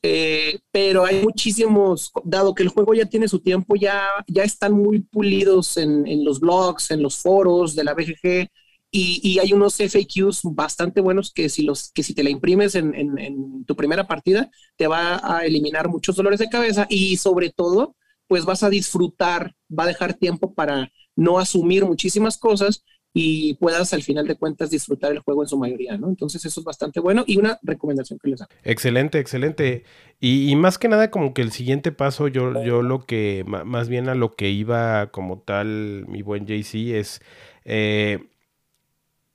[0.02, 4.72] eh, pero hay muchísimos, dado que el juego ya tiene su tiempo, ya, ya están
[4.72, 8.48] muy pulidos en, en los blogs, en los foros de la BGG,
[8.90, 12.74] y, y hay unos FAQs bastante buenos que si, los, que si te la imprimes
[12.74, 17.16] en, en- en tu primera partida, te va a eliminar muchos dolores de cabeza y
[17.18, 17.96] sobre todo,
[18.28, 23.92] pues vas a disfrutar, va a dejar tiempo para no asumir muchísimas cosas y puedas
[23.94, 26.08] al final de cuentas disfrutar el juego en su mayoría, ¿no?
[26.08, 28.50] Entonces eso es bastante bueno y una recomendación que les hago.
[28.62, 29.84] Excelente, excelente.
[30.20, 34.08] Y, más que nada como que el siguiente paso, yo, yo lo que, más bien
[34.08, 37.20] a lo que iba como tal, mi buen JC, es,
[37.64, 38.28] eh,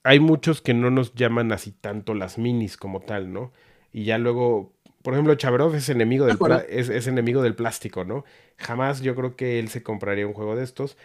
[0.03, 3.51] hay muchos que no nos llaman así tanto las minis como tal, ¿no?
[3.91, 6.37] Y ya luego, por ejemplo, Chabrov es enemigo del,
[6.69, 8.23] es enemigo del plástico, ¿no?
[8.57, 10.97] Jamás yo creo que él se compraría un juego de estos.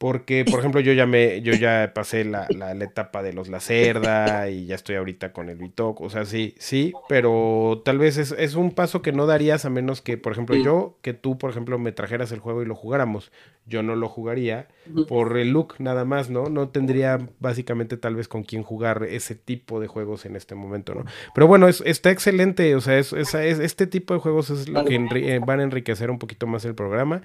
[0.00, 3.48] Porque, por ejemplo, yo ya me, yo ya pasé la, la, la etapa de los
[3.48, 6.00] Lacerda y ya estoy ahorita con el Bitoc.
[6.00, 9.70] O sea, sí, sí, pero tal vez es, es un paso que no darías a
[9.70, 12.74] menos que, por ejemplo, yo, que tú, por ejemplo, me trajeras el juego y lo
[12.74, 13.30] jugáramos.
[13.66, 14.68] Yo no lo jugaría
[15.06, 16.46] por el look nada más, ¿no?
[16.48, 20.94] No tendría básicamente tal vez con quién jugar ese tipo de juegos en este momento,
[20.94, 21.04] ¿no?
[21.34, 24.66] Pero bueno, es, está excelente, o sea, es, es- es- este tipo de juegos es
[24.68, 27.20] lo que enri- eh, van a enriquecer un poquito más el programa.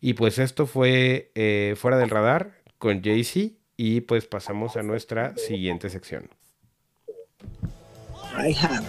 [0.00, 5.36] Y pues esto fue eh, Fuera del Radar con Jaycee y pues pasamos a nuestra
[5.36, 6.30] siguiente sección.
[8.36, 8.84] I have.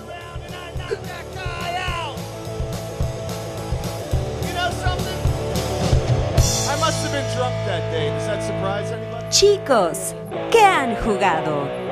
[9.30, 10.16] Chicos,
[10.52, 11.89] ¿qué han jugado?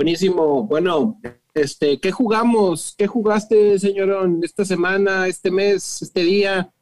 [0.00, 0.62] Buenísimo.
[0.62, 1.20] Bueno,
[1.52, 2.94] este, ¿qué jugamos?
[2.96, 6.72] ¿Qué jugaste, señorón, esta semana, este mes, este día?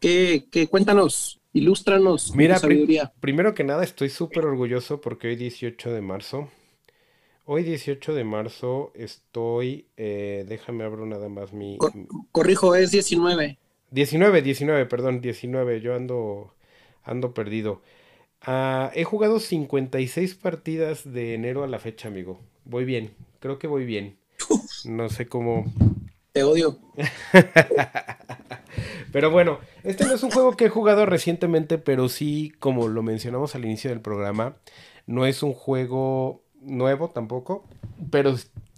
[0.00, 1.38] ¿Qué, qué cuéntanos?
[1.52, 2.34] Ilústranos.
[2.34, 2.58] Mira,
[3.20, 6.48] primero que nada estoy súper orgulloso porque hoy 18 de marzo,
[7.44, 11.76] hoy 18 de marzo estoy, eh, déjame abro nada más mi...
[11.76, 11.92] Co-
[12.32, 13.58] corrijo, es 19.
[13.90, 16.54] 19, 19, perdón, 19, yo ando,
[17.02, 17.82] ando perdido.
[18.40, 22.40] Ah, he jugado 56 partidas de enero a la fecha, amigo.
[22.64, 24.18] Voy bien, creo que voy bien.
[24.84, 25.64] No sé cómo...
[26.32, 26.78] Te odio.
[29.12, 33.02] Pero bueno, este no es un juego que he jugado recientemente, pero sí, como lo
[33.02, 34.56] mencionamos al inicio del programa,
[35.06, 37.68] no es un juego nuevo tampoco,
[38.10, 38.34] pero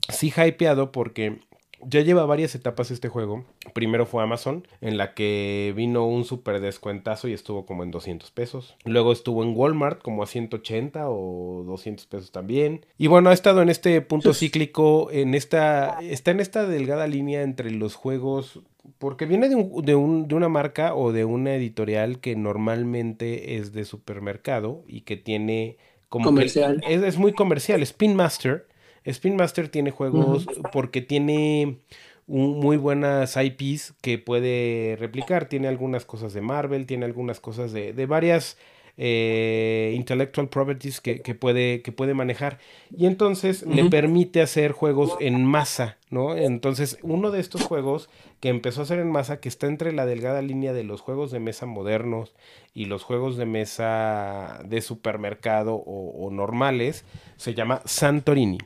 [0.09, 1.41] sí hypeado porque
[1.89, 3.45] ya lleva varias etapas este juego.
[3.75, 8.31] Primero fue Amazon, en la que vino un super descuentazo y estuvo como en 200
[8.31, 8.77] pesos.
[8.85, 12.85] Luego estuvo en Walmart como a 180 o 200 pesos también.
[12.99, 17.43] Y bueno, ha estado en este punto cíclico, en esta, está en esta delgada línea
[17.43, 18.61] entre los juegos
[18.99, 23.57] porque viene de, un- de un- de una marca o de una editorial que normalmente
[23.57, 25.77] es de supermercado y que tiene
[26.09, 26.83] como que- Comercial.
[26.87, 27.83] es, es muy comercial.
[27.83, 28.67] Spin Master.
[29.05, 31.79] Spin Master tiene juegos porque tiene
[32.27, 35.49] un- muy buenas IPs que puede replicar.
[35.49, 38.57] Tiene algunas cosas de Marvel, tiene algunas cosas de, de varias
[38.97, 42.59] eh, intellectual properties que, que puede, que puede manejar.
[42.97, 46.37] Y entonces le permite hacer juegos en masa, ¿no?
[46.37, 48.09] Entonces, uno de estos juegos
[48.41, 51.33] que empezó a hacer en masa, que está entre la delgada línea de los juegos
[51.33, 52.35] de mesa modernos
[52.73, 57.05] y los juegos de mesa de supermercado o, o normales,
[57.37, 58.59] se llama Santorini.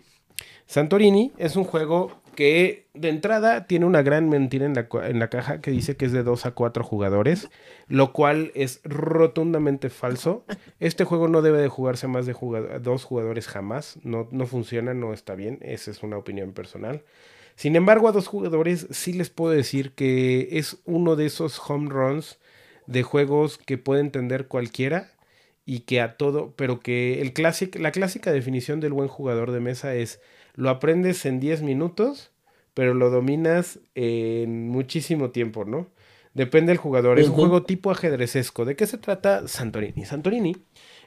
[0.69, 5.29] Santorini es un juego que de entrada tiene una gran mentira en la, en la
[5.29, 7.49] caja que dice que es de 2 a 4 jugadores,
[7.89, 10.45] lo cual es rotundamente falso.
[10.79, 14.93] Este juego no debe de jugarse más de jugado- dos jugadores jamás, no, no funciona,
[14.93, 17.03] no está bien, esa es una opinión personal.
[17.57, 21.89] Sin embargo, a dos jugadores sí les puedo decir que es uno de esos home
[21.89, 22.39] runs
[22.87, 25.11] de juegos que puede entender cualquiera
[25.65, 27.33] y que a todo, pero que el
[27.83, 30.21] la clásica definición del buen jugador de mesa es
[30.59, 32.33] lo aprendes en 10 minutos,
[32.75, 35.87] pero lo dominas en muchísimo tiempo, ¿no?
[36.35, 37.21] Depende del jugador.
[37.21, 38.65] Es un juego tipo ajedrecesco.
[38.65, 40.05] ¿De qué se trata Santorini?
[40.05, 40.57] Santorini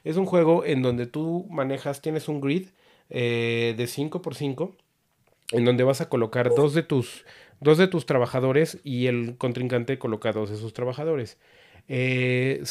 [0.06, 2.70] es un juego en donde tú manejas, tienes un grid
[3.10, 4.74] eh, de 5x5
[5.52, 7.26] en donde vas a colocar dos de tus
[7.60, 11.38] dos de tus trabajadores y el contrincante coloca dos de sus trabajadores.
[11.94, 12.62] Eh,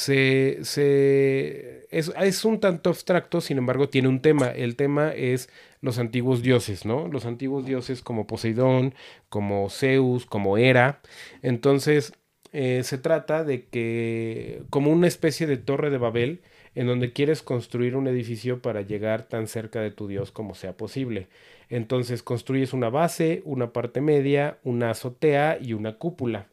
[1.90, 4.46] es, es un tanto abstracto, sin embargo, tiene un tema.
[4.48, 5.50] El tema es
[5.82, 7.06] los antiguos dioses, ¿no?
[7.06, 8.94] Los antiguos dioses como Poseidón,
[9.28, 11.00] como Zeus, como Hera.
[11.42, 12.14] Entonces,
[12.52, 16.40] eh, se trata de que, como una especie de torre de Babel,
[16.74, 20.78] en donde quieres construir un edificio para llegar tan cerca de tu dios como sea
[20.78, 21.28] posible.
[21.68, 26.48] Entonces construyes una base, una parte media, una azotea y una cúpula.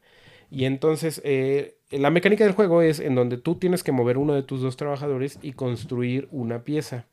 [0.51, 4.33] Y entonces eh, la mecánica del juego es en donde tú tienes que mover uno
[4.33, 7.05] de tus dos trabajadores y construir una pieza.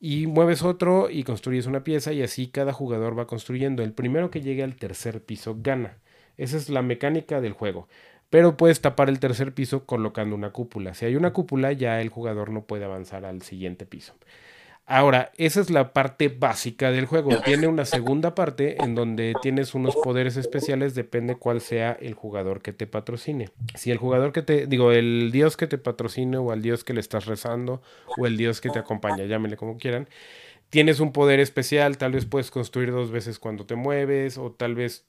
[0.00, 3.82] Y mueves otro y construyes una pieza y así cada jugador va construyendo.
[3.82, 5.98] El primero que llegue al tercer piso gana.
[6.36, 7.88] Esa es la mecánica del juego.
[8.30, 10.94] Pero puedes tapar el tercer piso colocando una cúpula.
[10.94, 14.14] Si hay una cúpula ya el jugador no puede avanzar al siguiente piso.
[14.86, 17.40] Ahora, esa es la parte básica del juego.
[17.42, 22.60] Tiene una segunda parte en donde tienes unos poderes especiales, depende cuál sea el jugador
[22.60, 23.48] que te patrocine.
[23.74, 26.92] Si el jugador que te, digo, el dios que te patrocine o al dios que
[26.92, 27.80] le estás rezando
[28.18, 30.06] o el dios que te acompaña, llámenle como quieran,
[30.68, 34.74] tienes un poder especial, tal vez puedes construir dos veces cuando te mueves o tal
[34.74, 35.06] vez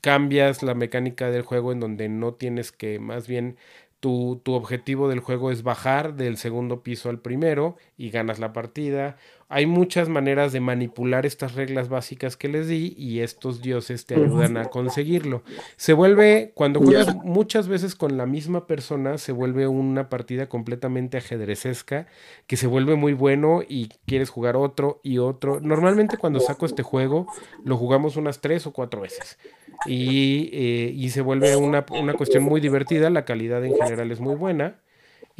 [0.00, 3.58] cambias la mecánica del juego en donde no tienes que, más bien
[4.00, 8.52] tu, tu objetivo del juego es bajar del segundo piso al primero y ganas la
[8.52, 9.16] partida.
[9.52, 14.14] Hay muchas maneras de manipular estas reglas básicas que les di y estos dioses te
[14.14, 15.42] ayudan a conseguirlo.
[15.76, 21.18] Se vuelve, cuando juegas muchas veces con la misma persona, se vuelve una partida completamente
[21.18, 22.06] ajedrecesca
[22.46, 25.58] que se vuelve muy bueno y quieres jugar otro y otro.
[25.58, 27.26] Normalmente cuando saco este juego
[27.64, 29.36] lo jugamos unas tres o cuatro veces
[29.84, 34.20] y, eh, y se vuelve una, una cuestión muy divertida, la calidad en general es
[34.20, 34.78] muy buena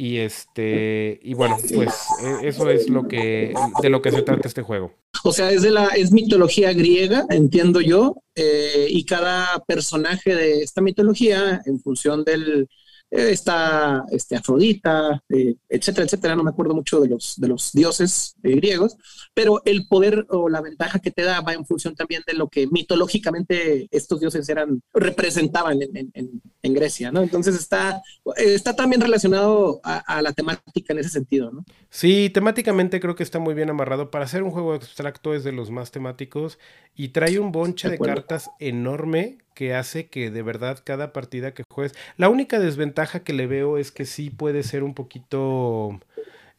[0.03, 4.47] y este y bueno, pues eh, eso es lo que de lo que se trata
[4.47, 4.91] este juego.
[5.23, 10.63] O sea, es de la es mitología griega, entiendo yo, eh, y cada personaje de
[10.63, 12.67] esta mitología, en función del
[13.11, 16.35] eh, está este, Afrodita, eh, etcétera, etcétera.
[16.35, 18.95] No me acuerdo mucho de los de los dioses eh, griegos,
[19.35, 22.47] pero el poder o la ventaja que te da va en función también de lo
[22.47, 27.21] que mitológicamente estos dioses eran representaban en, en- en- en Grecia, ¿no?
[27.21, 28.01] Entonces está,
[28.37, 31.65] está también relacionado a, a la temática en ese sentido, ¿no?
[31.89, 34.11] Sí, temáticamente creo que está muy bien amarrado.
[34.11, 36.57] Para hacer un juego abstracto es de los más temáticos
[36.95, 41.53] y trae un bonche De de cartas enorme que hace que de verdad cada partida
[41.53, 41.93] que juegues.
[42.17, 45.99] La única desventaja que le veo es que sí puede ser un poquito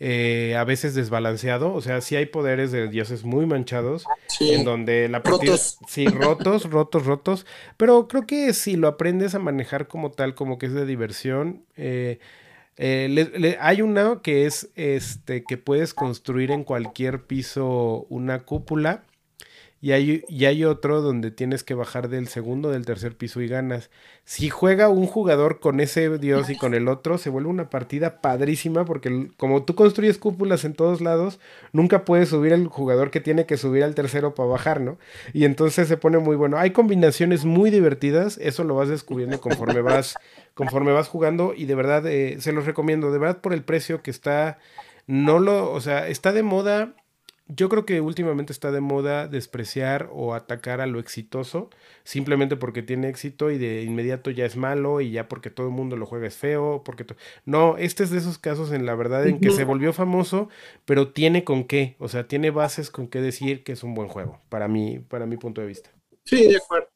[0.05, 1.73] eh, a veces desbalanceado.
[1.73, 4.51] O sea, sí hay poderes de dioses muy manchados Sí.
[4.53, 5.79] en donde la partida, Rotos.
[5.87, 10.59] sí, rotos, rotos, rotos, pero creo que si lo aprendes a manejar como tal, como
[10.59, 12.19] que es de diversión, eh,
[12.79, 18.41] eh, le- le- hay una que es este que puedes construir en cualquier piso una
[18.41, 19.05] cúpula
[19.83, 23.49] y hay, y hay otro donde tienes que bajar del segundo, del tercer piso y
[23.49, 23.90] ganas.
[24.25, 28.21] Si juega un jugador con ese dios y con el otro, se vuelve una partida
[28.21, 31.40] padrísima porque como tú construyes cúpulas en todos lados,
[31.73, 34.99] nunca puedes subir el jugador que tiene que subir al tercero para bajar, ¿no?
[35.33, 36.59] Y entonces se pone muy bueno.
[36.59, 40.14] Hay combinaciones muy divertidas, eso lo vas descubriendo conforme vas,
[40.55, 44.01] conforme vas jugando y de verdad eh, se los recomiendo, de verdad por el precio
[44.01, 44.59] que está,
[45.09, 46.95] no lo, o sea, está de moda.
[47.48, 51.70] Yo creo que últimamente está de moda despreciar o atacar a lo exitoso
[52.05, 55.72] simplemente porque tiene éxito y de inmediato ya es malo y ya porque todo el
[55.72, 57.05] mundo lo juega es feo, porque
[57.44, 60.48] no, este es de esos casos en la verdad en que se volvió famoso,
[60.85, 64.09] pero tiene con qué, o sea, tiene bases con qué decir que es un buen
[64.09, 65.90] juego para mí, para mi punto de vista.
[66.24, 66.88] Sí, de acuerdo.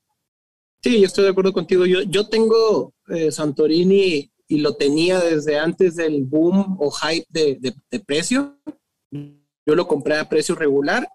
[0.82, 1.87] Sí, yo estoy de acuerdo contigo.
[1.87, 7.56] Yo, yo tengo eh, Santorini y lo tenía desde antes del boom o hype de,
[7.61, 8.59] de- de precio.
[9.66, 11.09] Yo lo compré a precio regular,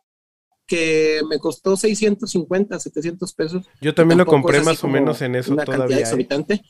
[0.67, 3.65] que me costó 650, 700 pesos.
[3.81, 5.97] Yo también lo compré más o menos en eso una todavía.
[5.97, 6.01] ¿eh?
[6.01, 6.61] exorbitante.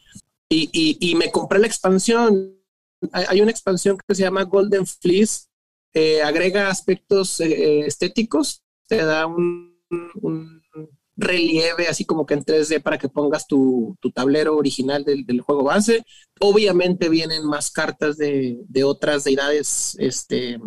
[0.50, 2.58] Y, y- y me compré la expansión.
[3.12, 5.46] Hay, hay una expansión que se llama Golden Fleece.
[5.94, 9.78] eh, agrega aspectos eh, estéticos, te da un,
[10.22, 10.62] un
[11.17, 15.41] relieve así como que en 3D para que pongas tu, tu tablero original del, del
[15.41, 16.04] juego base.
[16.39, 20.58] Obviamente vienen más cartas de, de otras deidades este,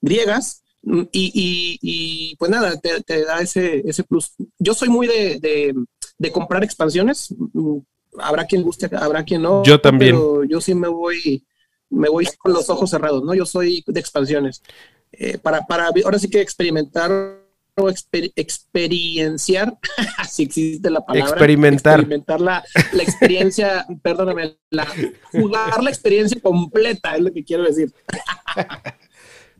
[0.00, 0.62] griegas.
[0.82, 4.32] Mm, Y, y- y, pues nada, te, te da ese, ese plus.
[4.58, 5.74] Yo soy muy de, de-
[6.18, 7.34] de comprar expansiones.
[7.36, 7.78] Mm,
[8.20, 9.62] Habrá quien guste, habrá quien no.
[9.64, 10.16] Yo también.
[10.16, 11.44] Pero yo sí me voy,
[11.90, 13.32] me voy con los ojos cerrados, ¿no?
[13.34, 14.62] Yo soy de expansiones.
[15.12, 17.10] Eh, para, para ahora sí que experimentar
[17.76, 19.78] o exper- experienciar,
[20.28, 21.30] si existe la palabra.
[21.30, 22.00] Experimentar.
[22.00, 24.86] Experimentar la, la experiencia, perdóname, la,
[25.32, 27.92] jugar la experiencia completa, es lo que quiero decir.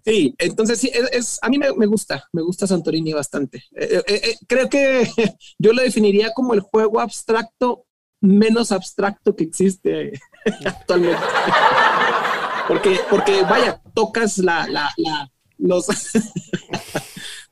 [0.09, 3.59] Sí, entonces sí, es, es- a mí me, me gusta, me gusta Santorini bastante.
[3.77, 5.07] Eh, eh, eh, creo que
[5.59, 7.85] yo lo definiría como el juego abstracto
[8.21, 10.13] menos abstracto que existe
[10.65, 11.19] actualmente.
[12.69, 15.87] Porque, porque vaya, tocas la, la, la- los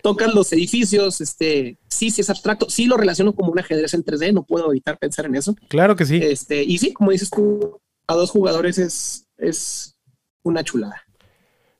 [0.02, 4.04] tocas los edificios, este, sí, sí es abstracto, sí lo relaciono como un ajedrez en
[4.04, 5.56] 3D, no puedo evitar pensar en eso.
[5.68, 6.20] Claro que sí.
[6.22, 9.96] Este, y sí, como dices tú, a dos jugadores es, es
[10.44, 11.02] una chulada.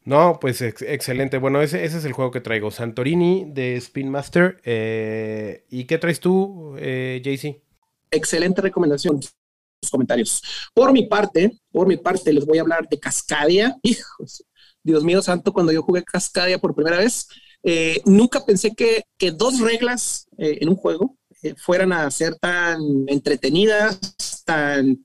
[0.07, 1.38] No, pues ex- excelente.
[1.38, 2.71] Bueno, ese, es el juego que traigo.
[2.71, 4.61] Santorini de Spin Master.
[4.64, 7.21] eh, ¿Y qué traes tú, eh,
[8.11, 9.21] excelente recomendación.
[9.83, 10.42] Los comentarios.
[10.75, 13.77] Por mi parte, por mi parte, les voy a hablar de Cascadia.
[13.83, 14.45] Hijos,
[14.83, 17.29] Dios mío santo, cuando yo jugué Cascadia por primera vez,
[17.62, 22.37] eh, nunca pensé que, que dos reglas eh, en un juego eh, fueran a ser
[22.37, 23.99] tan entretenidas,
[24.45, 25.05] tan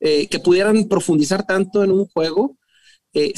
[0.00, 2.56] que pudieran profundizar tanto en un juego.
[3.18, 3.32] Eh,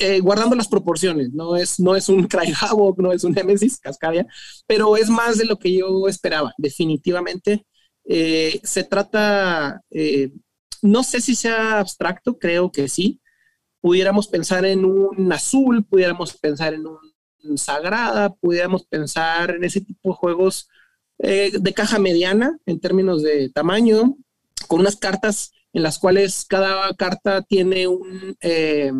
[0.00, 3.78] eh, guardando las proporciones, no es, no es un Cry Havoc, no es un Nemesis,
[3.80, 4.26] Cascadia,
[4.66, 7.64] pero es más de lo que yo esperaba, definitivamente.
[8.04, 9.80] Eh, se trata,
[10.82, 13.22] no sé si sea abstracto, creo que sí.
[13.80, 20.10] Pudiéramos pensar en un azul, pudiéramos pensar en un sagrada, pudiéramos pensar en ese tipo
[20.10, 20.68] de juegos
[21.18, 24.16] de caja mediana en términos de tamaño,
[24.68, 28.92] con unas cartas en las cuales cada carta tiene un, eh,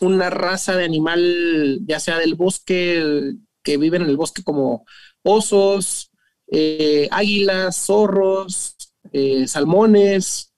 [0.00, 4.84] una raza de animal, ya sea del bosque, que viven en el bosque como
[5.22, 6.10] osos,
[6.50, 8.76] eh, águilas, zorros,
[9.12, 10.52] eh, salmones,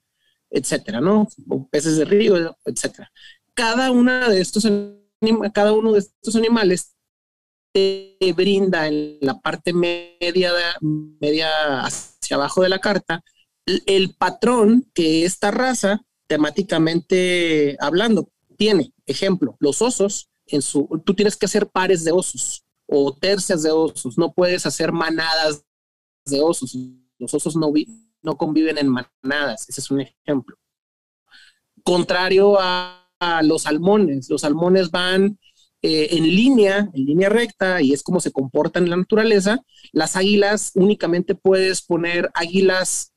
[0.51, 1.29] etcétera, ¿no?
[1.71, 3.11] Peces de río, etcétera.
[3.55, 4.67] Cada una de estos
[5.53, 6.95] cada uno de estos animales
[7.73, 13.23] te brinda en la parte media, media hacia abajo de la carta
[13.67, 18.92] el, patrón que esta raza, temáticamente hablando, tiene.
[19.06, 23.71] Ejemplo, los osos, en su, tú tienes que hacer pares de osos o tercias de
[23.71, 25.65] osos, no puedes hacer manadas
[26.27, 26.77] de osos.
[27.19, 27.88] Los osos no, vi-
[28.23, 30.56] no conviven en manadas, ese es un ejemplo.
[31.83, 33.00] Contrario a,
[33.42, 35.38] los salmones, los salmones van
[35.81, 39.60] eh, en línea, en línea recta, y es como se comportan en la naturaleza.
[39.92, 43.13] Las águilas únicamente puedes poner águilas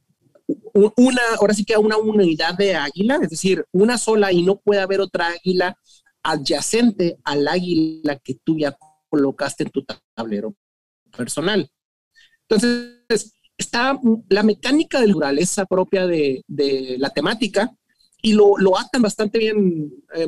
[0.96, 4.82] una, ahora sí que una unidad de águila, es decir, una sola y no puede
[4.82, 5.78] haber otra águila
[6.24, 8.78] adyacente al águila que tú ya
[9.10, 10.56] colocaste en tu tablero
[11.16, 11.70] personal.
[12.48, 14.00] Entonces, está
[14.30, 17.72] la mecánica de la naturaleza propia de, de la temática
[18.22, 20.28] y lo, lo atan bastante bien, eh.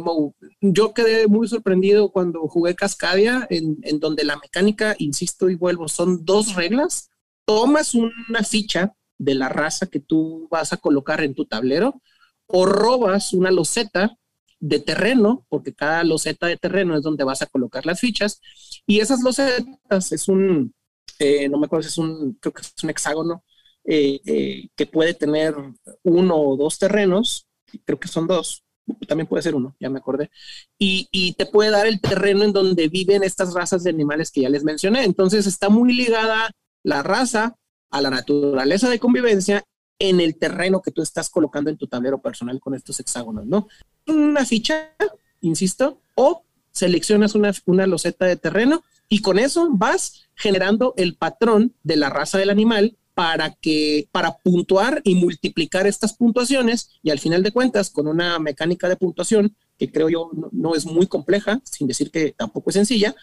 [0.62, 6.24] Yo quedé muy sorprendido cuando jugué Cascadia, en donde la mecánica, insisto y vuelvo, son
[6.24, 7.10] dos reglas.
[7.45, 12.01] Tomas una ficha de la raza que tú vas a colocar en tu tablero
[12.47, 14.17] o robas una loseta
[14.59, 18.41] de terreno, porque cada loseta de terreno es donde vas a colocar las fichas,
[18.86, 20.74] y esas losetas es un,
[21.20, 23.43] eh, no me acuerdo es un, creo que es un hexágono,
[23.86, 25.55] eh, eh, que puede tener
[26.03, 27.47] uno o dos terrenos,
[27.86, 28.63] creo que son dos,
[29.07, 30.30] también puede ser uno, ya me acordé,
[30.78, 34.41] y, y te puede dar el terreno en donde viven estas razas de animales que
[34.41, 35.03] ya les mencioné.
[35.03, 36.51] Entonces está muy ligada
[36.84, 37.55] la raza
[37.89, 39.63] a la naturaleza de convivencia
[39.99, 43.67] en el terreno que tú estás colocando en tu tablero personal con estos hexágonos, ¿no?
[44.07, 44.95] Una ficha,
[45.41, 51.73] insisto, o seleccionas una, una loseta de terreno y con eso vas generando el patrón
[51.83, 57.19] de la raza del animal para que para puntuar y multiplicar estas puntuaciones y al
[57.19, 61.59] final de cuentas con una mecánica de puntuación que creo yo no, es muy compleja
[61.65, 63.13] sin decir que tampoco es sencilla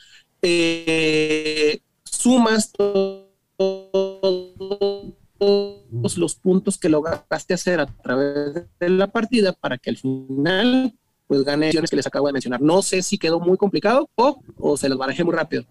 [0.43, 2.73] eh, sumas
[3.57, 5.15] todos
[6.17, 10.95] los puntos que lograste hacer a través de la partida para que al final
[11.27, 12.61] pues gane que les acabo de mencionar.
[12.61, 15.65] No sé si quedó muy complicado o, o se los barajé muy rápido.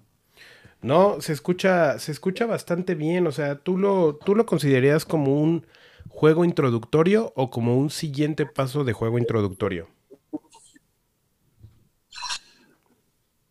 [0.81, 3.25] No, se escucha, se escucha bastante bien.
[3.27, 5.65] O sea, ¿tú lo, ¿tú lo considerarías como un
[6.09, 9.87] juego introductorio o como un siguiente paso de juego introductorio?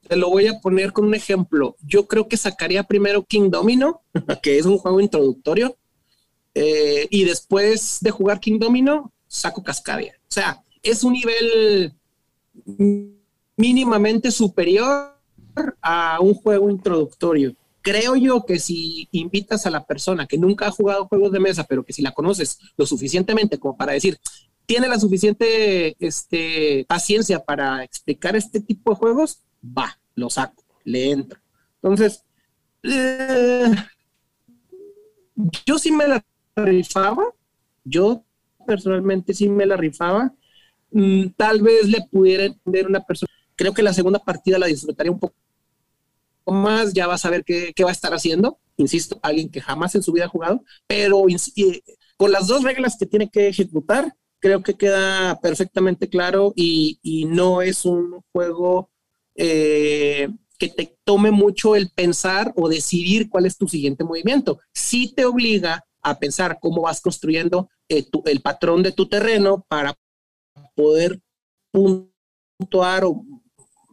[0.09, 1.77] Te lo voy a poner con un ejemplo.
[1.83, 4.03] Yo creo que sacaría primero King Domino,
[4.43, 5.77] que es un juego introductorio,
[6.55, 10.15] eh, y después de jugar King Domino, saco Cascadia.
[10.23, 11.95] O sea, es un nivel
[13.57, 15.15] mínimamente superior
[15.81, 17.55] a un juego introductorio.
[17.83, 21.65] Creo yo que si invitas a la persona que nunca ha jugado juegos de mesa,
[21.65, 24.19] pero que si la conoces lo suficientemente como para decir,
[24.67, 31.11] tiene la suficiente este, paciencia para explicar este tipo de juegos, va, lo saco, le
[31.11, 31.41] entro.
[31.83, 32.25] Entonces,
[32.83, 33.75] eh,
[35.67, 36.25] yo sí me la
[36.57, 37.25] rifaba,
[37.85, 38.25] yo
[38.67, 40.35] personalmente sí me la rifaba.
[40.91, 43.31] Mm, tal vez le pudiera entender una persona.
[43.57, 45.35] Creo que la segunda partida la disfrutaría un poco
[46.47, 48.59] más, ya va a saber qué, va a estar haciendo.
[48.77, 51.25] Insisto, alguien que jamás en su vida ha jugado, pero
[52.17, 57.63] con las dos reglas que tiene que ejecutar, creo que queda perfectamente claro y no
[57.63, 58.91] es un juego
[59.37, 60.29] eh,
[60.59, 64.61] que te tome mucho el pensar o decidir cuál es tu siguiente movimiento.
[64.73, 69.95] Sí te obliga a pensar cómo vas construyendo eh, el patrón de tu terreno para
[70.75, 71.21] poder
[71.73, 73.05] puntuar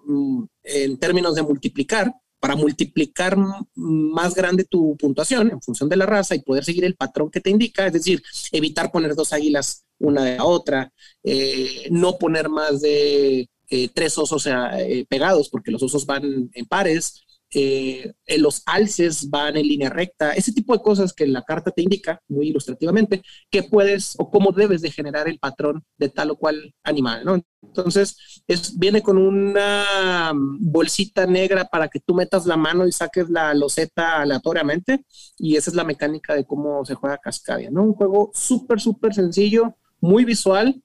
[0.05, 3.37] mm, en términos de multiplicar, para multiplicar
[3.75, 7.41] más grande tu puntuación en función de la raza y poder seguir el patrón que
[7.41, 8.21] te indica, es decir,
[8.51, 10.91] evitar poner dos águilas una de la otra,
[11.23, 16.65] eh, no poner más de eh, tres osos eh, pegados, porque los osos van en
[16.65, 21.72] pares, eh, los alces van en línea recta, ese tipo de cosas que la carta
[21.72, 26.32] te indica muy ilustrativamente, que puedes o cómo debes de generar el patrón de tal
[26.32, 27.41] o cual animal, ¿no?
[27.61, 33.30] Entonces, es, viene con una bolsita negra para que tú metas la mano y saques
[33.30, 35.05] la loseta aleatoriamente,
[35.38, 37.84] y esa es la mecánica de cómo se juega Cascadia, ¿no?
[37.84, 40.82] Un juego súper, súper sencillo, muy visual,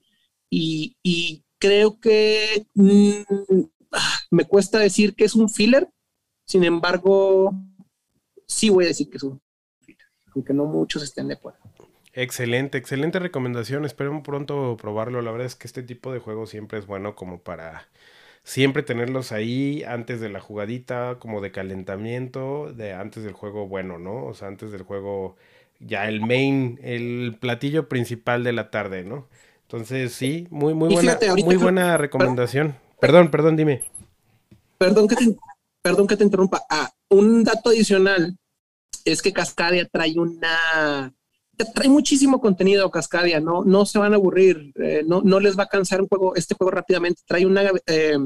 [0.49, 0.95] y
[1.59, 3.21] creo que mm,
[3.91, 5.89] ah, me cuesta decir que es un filler,
[6.45, 7.53] sin embargo,
[8.45, 9.41] sí voy a decir que es un
[9.81, 11.59] filler, aunque no muchos estén de acuerdo.
[12.13, 13.85] Excelente, excelente recomendación.
[13.85, 15.21] Espero pronto probarlo.
[15.21, 17.89] La verdad es que este tipo de juego siempre es bueno como para
[18.43, 23.99] siempre tenerlos ahí antes de la jugadita, como de calentamiento, de antes del juego bueno,
[23.99, 24.25] ¿no?
[24.25, 25.35] O sea, antes del juego
[25.79, 29.27] ya el main, el platillo principal de la tarde, ¿no?
[29.67, 32.77] Entonces, sí, muy, muy buena, fíjate, muy buena recomendación.
[33.01, 33.83] Perdón, perdón, dime.
[34.77, 35.35] Perdón que te,
[35.81, 36.63] perdón que te interrumpa.
[36.69, 38.37] Ah, un dato adicional
[39.03, 41.13] es que Cascadia trae una
[41.65, 45.63] trae muchísimo contenido Cascadia, no, no se van a aburrir, eh, no, no les va
[45.63, 48.17] a cansar un juego, este juego rápidamente, trae una eh,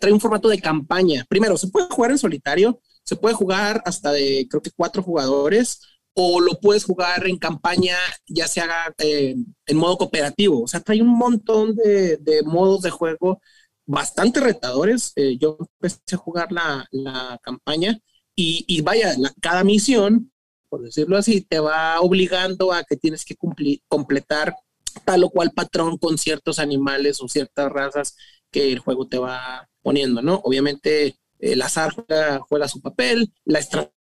[0.00, 1.24] trae un formato de campaña.
[1.28, 5.80] Primero, se puede jugar en solitario, se puede jugar hasta de creo que cuatro jugadores,
[6.14, 7.96] o lo puedes jugar en campaña,
[8.26, 9.34] ya se haga eh,
[9.66, 10.62] en modo cooperativo.
[10.62, 13.40] O sea, trae un montón de, de modos de juego
[13.86, 15.12] bastante retadores.
[15.16, 17.98] Eh, yo empecé a jugar la, la campaña
[18.36, 20.30] y, y vaya, cada misión
[20.68, 24.54] por decirlo así, te va obligando a que tienes que cumplir, completar
[25.04, 28.16] tal o cual patrón con ciertos animales o ciertas razas
[28.50, 30.40] que el juego te va poniendo, ¿no?
[30.44, 33.92] Obviamente el azar juega, juega su papel, la estrategia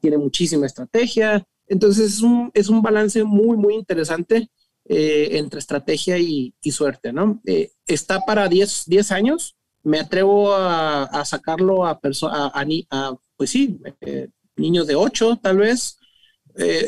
[0.00, 4.48] tiene muchísima estrategia, entonces es un, es un balance muy, muy interesante
[4.86, 7.40] eh, entre estrategia y, y suerte, ¿no?
[7.46, 13.16] Eh, está para 10, 10 años, me atrevo a, a sacarlo a, a, a a,
[13.36, 15.98] pues sí, eh, niños de 8 tal vez,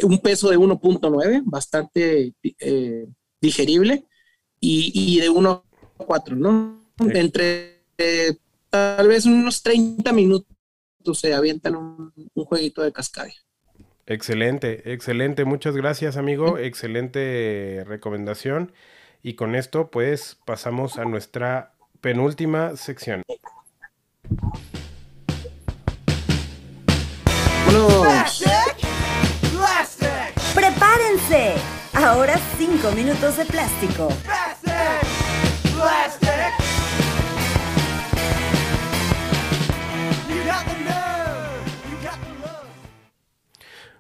[0.05, 2.35] un peso de 1.9, bastante
[3.41, 4.05] digerible,
[4.61, 5.51] y, y de 1
[5.99, 6.93] a 4, ¿no?
[6.99, 7.07] Sí.
[7.15, 7.83] Entre
[8.71, 10.56] tal vez unos 30 minutos
[11.15, 13.33] se avientan un, un jueguito de cascabel.
[14.07, 15.45] Excelente, excelente.
[15.45, 16.59] Muchas gracias, amigo.
[16.59, 18.73] Excelente recomendación.
[19.23, 23.23] Y con esto, pues, pasamos a nuestra penúltima sección.
[27.67, 28.45] Vámonos.
[30.55, 31.55] ¡Prepárense!
[31.93, 34.09] Ahora cinco minutos de plástico.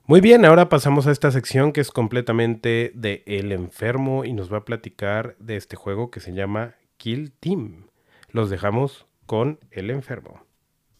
[0.08, 4.52] Muy bien, ahora pasamos a esta sección que es completamente de El Enfermo y nos
[4.52, 7.88] va a platicar de este juego que se llama Kill Team.
[8.30, 10.46] Los dejamos con El Enfermo.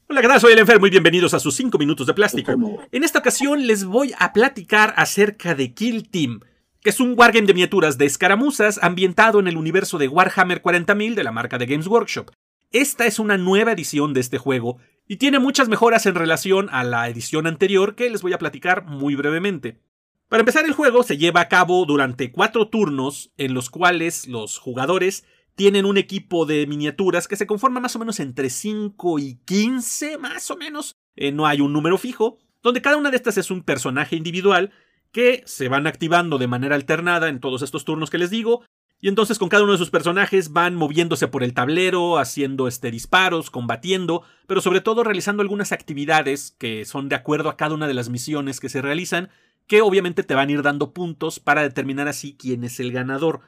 [0.09, 0.41] Hola, ¿qué tal?
[0.41, 2.53] Soy el enfermo y bienvenidos a sus 5 minutos de plástico.
[2.91, 6.41] En esta ocasión les voy a platicar acerca de Kill Team,
[6.81, 11.15] que es un wargame de miniaturas de escaramuzas ambientado en el universo de Warhammer 40.000
[11.15, 12.33] de la marca de Games Workshop.
[12.73, 14.79] Esta es una nueva edición de este juego
[15.09, 18.85] y tiene muchas mejoras en relación a la edición anterior que les voy a platicar
[18.85, 19.81] muy brevemente.
[20.29, 24.59] Para empezar, el juego se lleva a cabo durante cuatro turnos en los cuales los
[24.59, 29.37] jugadores tienen un equipo de miniaturas que se conforma más o menos entre 5 y
[29.45, 30.97] 15, más o menos.
[31.15, 34.73] Eh, no hay un número fijo, donde cada una de estas es un personaje individual
[35.13, 38.65] que se van activando de manera alternada en todos estos turnos que les digo.
[39.07, 42.91] Y entonces con cada uno de sus personajes van moviéndose por el tablero, haciendo este,
[42.91, 47.87] disparos, combatiendo, pero sobre todo realizando algunas actividades que son de acuerdo a cada una
[47.87, 49.31] de las misiones que se realizan,
[49.69, 53.43] que obviamente te van a ir dando puntos para determinar así quién es el ganador.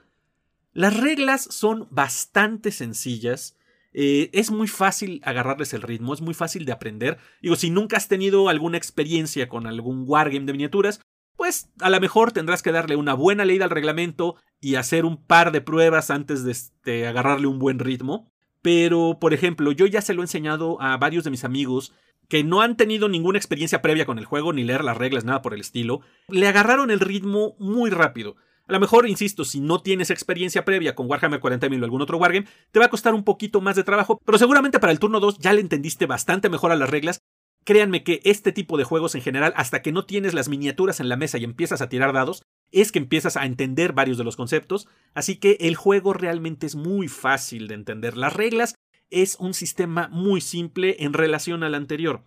[0.75, 3.57] Las reglas son bastante sencillas.
[3.93, 7.19] eh, es muy fácil agarrarles el ritmo, es muy fácil de aprender.
[7.43, 11.01] Digo, si nunca has tenido alguna experiencia con algún wargame de miniaturas,
[11.39, 15.17] pues a lo mejor tendrás que darle una buena leída al reglamento y hacer un
[15.25, 18.29] par de pruebas antes de este, agarrarle un buen ritmo.
[18.61, 21.93] Pero, por ejemplo, yo ya se lo he enseñado a varios de mis amigos
[22.29, 25.41] que no han tenido ninguna experiencia previa con el juego, ni leer las reglas, nada
[25.41, 26.01] por el estilo.
[26.27, 28.35] Le agarraron el ritmo muy rápido.
[28.67, 32.19] A lo mejor, insisto, si no tienes experiencia previa con Warhammer 40.000 o algún otro
[32.19, 35.21] Wargame, te va a costar un poquito más de trabajo, pero seguramente para el turno
[35.21, 37.23] 2 ya le entendiste bastante mejor a las reglas.
[37.65, 41.09] Créanme que este tipo de juegos en general, hasta que no tienes las miniaturas en
[41.09, 44.37] la mesa y empiezas a tirar dados, es que empiezas a entender varios de los
[44.37, 48.17] conceptos, así que el juego realmente es muy fácil de entender.
[48.17, 48.75] Las reglas
[49.11, 52.23] es un sistema muy simple en relación al anterior.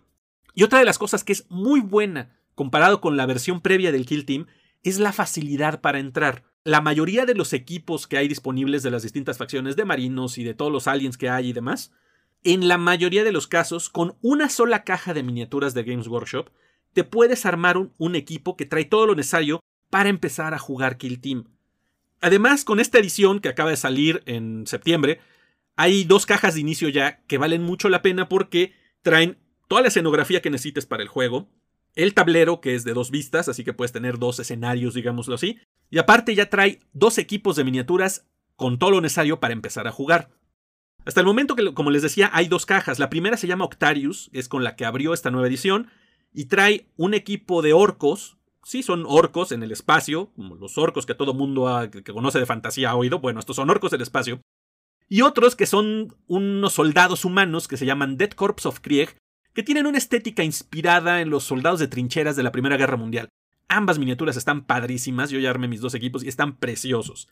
[0.54, 4.06] Y otra de las cosas que es muy buena comparado con la versión previa del
[4.06, 4.46] Kill Team
[4.82, 6.44] es la facilidad para entrar.
[6.64, 10.44] La mayoría de los equipos que hay disponibles de las distintas facciones de marinos y
[10.44, 11.92] de todos los aliens que hay y demás,
[12.44, 16.50] en la mayoría de los casos, con una sola caja de miniaturas de Games Workshop,
[16.92, 21.20] te puedes armar un, equipo que trae todo lo necesario para empezar a jugar Kill
[21.20, 21.44] Team.
[22.20, 25.20] Además, con esta edición que acaba de salir en septiembre,
[25.76, 29.38] hay dos cajas de inicio ya que valen mucho la pena porque traen
[29.68, 31.48] toda la escenografía que necesites para el juego,
[31.94, 35.58] el tablero que es de dos vistas, así que puedes tener dos escenarios, digámoslo así,
[35.90, 38.26] y aparte ya trae dos equipos de miniaturas
[38.56, 40.30] con todo lo necesario para empezar a jugar.
[41.04, 42.98] Hasta el momento que, como les decía, hay dos cajas.
[42.98, 45.88] La primera se llama Octarius, es con la que abrió esta nueva edición,
[46.32, 48.36] y trae un equipo de orcos.
[48.64, 52.38] Sí, son orcos en el espacio, como los orcos que todo mundo ha- que conoce
[52.38, 53.18] de fantasía ha oído.
[53.18, 54.40] Bueno, estos son orcos del espacio.
[55.08, 59.16] Y otros que son unos soldados humanos que se llaman Dead Corps of Krieg,
[59.52, 63.28] que tienen una estética inspirada en los soldados de trincheras de la Primera Guerra Mundial.
[63.68, 67.28] Ambas miniaturas están padrísimas, yo ya armé mis dos equipos y están preciosos.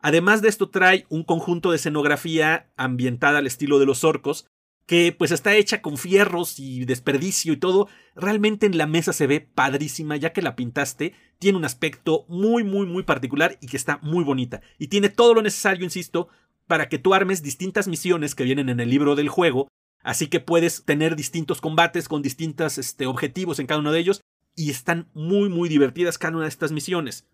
[0.00, 4.46] Además de esto trae un conjunto de escenografía ambientada al estilo de los orcos,
[4.86, 7.88] que pues está hecha con fierros y desperdicio y todo.
[8.14, 12.64] Realmente en la mesa se ve padrísima ya que la pintaste, tiene un aspecto muy
[12.64, 14.62] muy muy particular y que está muy bonita.
[14.78, 16.28] Y tiene todo lo necesario, insisto,
[16.66, 19.68] para que tú armes distintas misiones que vienen en el libro del juego.
[20.02, 24.22] Así que puedes tener distintos combates con distintos este, objetivos en cada uno de ellos.
[24.54, 27.26] Y están muy muy divertidas cada una de estas misiones.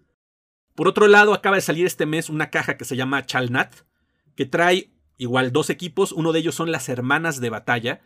[0.75, 3.75] Por otro lado, acaba de salir este mes una caja que se llama Chalnat,
[4.35, 8.01] que trae igual dos equipos, uno de ellos son las hermanas de batalla,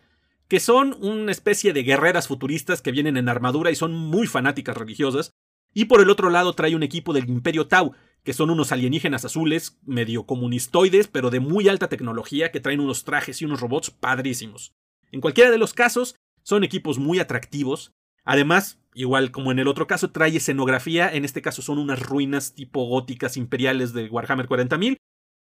[0.49, 4.77] que son una especie de guerreras futuristas que vienen en armadura y son muy fanáticas
[4.77, 5.33] religiosas.
[5.75, 9.25] Y por el otro lado trae un equipo del Imperio Tau, que son unos alienígenas
[9.25, 13.91] azules, medio comunistoides, pero de muy alta tecnología, que traen unos trajes y unos robots
[13.91, 14.75] padrísimos.
[15.13, 17.93] En cualquiera de los casos, son equipos muy atractivos.
[18.25, 22.55] Además, igual como en el otro caso, trae escenografía, en este caso son unas ruinas
[22.55, 24.97] tipo góticas imperiales de Warhammer 40.000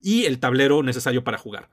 [0.02, 1.70] y el tablero necesario para jugar.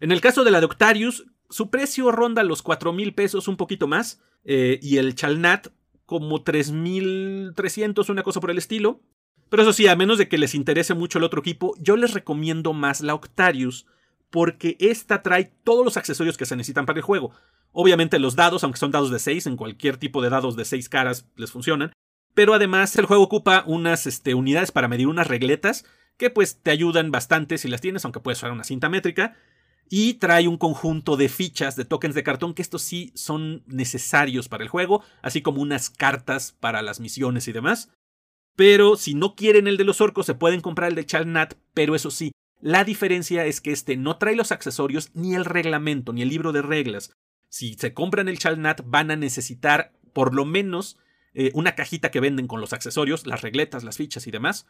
[0.00, 3.56] En el caso de la de Octarius, su precio ronda los 4 mil pesos, un
[3.56, 5.68] poquito más, eh, y el Chalnat
[6.04, 9.00] como 3.300, una cosa por el estilo.
[9.48, 12.14] Pero eso sí, a menos de que les interese mucho el otro equipo, yo les
[12.14, 13.86] recomiendo más la Octarius,
[14.30, 17.32] porque esta trae todos los accesorios que se necesitan para el juego.
[17.78, 20.88] Obviamente los dados, aunque son dados de 6, en cualquier tipo de dados de 6
[20.88, 21.92] caras les funcionan.
[22.32, 25.84] Pero además el juego ocupa unas este, unidades para medir unas regletas
[26.16, 29.36] que pues te ayudan bastante si las tienes, aunque puedes usar una cinta métrica.
[29.90, 34.48] Y trae un conjunto de fichas de tokens de cartón que estos sí son necesarios
[34.48, 37.90] para el juego, así como unas cartas para las misiones y demás.
[38.56, 41.94] Pero si no quieren el de los orcos, se pueden comprar el de Chalnat, pero
[41.94, 46.22] eso sí, la diferencia es que este no trae los accesorios ni el reglamento, ni
[46.22, 47.12] el libro de reglas.
[47.48, 50.98] Si se compran el Chalnat, van a necesitar por lo menos
[51.34, 54.66] eh, una cajita que venden con los accesorios, las regletas, las fichas y demás.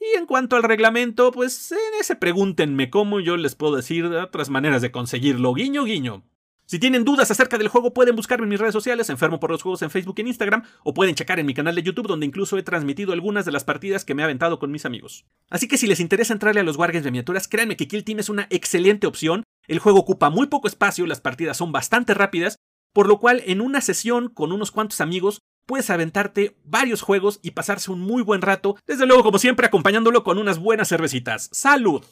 [0.00, 4.48] Y en cuanto al reglamento, pues en ese pregúntenme cómo yo les puedo decir otras
[4.48, 5.52] maneras de conseguirlo.
[5.54, 6.24] Guiño, guiño.
[6.70, 9.60] Si tienen dudas acerca del juego, pueden buscarme en mis redes sociales, Enfermo por los
[9.60, 12.26] Juegos en Facebook y en Instagram, o pueden checar en mi canal de YouTube, donde
[12.26, 15.26] incluso he transmitido algunas de las partidas que me he aventado con mis amigos.
[15.48, 18.20] Así que si les interesa entrarle a los Wargames de miniaturas, créanme que Kill Team
[18.20, 19.42] es una excelente opción.
[19.70, 22.58] El juego ocupa muy poco espacio, las partidas son bastante rápidas,
[22.92, 27.52] por lo cual en una sesión con unos cuantos amigos puedes aventarte varios juegos y
[27.52, 31.48] pasarse un muy buen rato, desde luego como siempre acompañándolo con unas buenas cervecitas.
[31.52, 32.02] ¡Salud!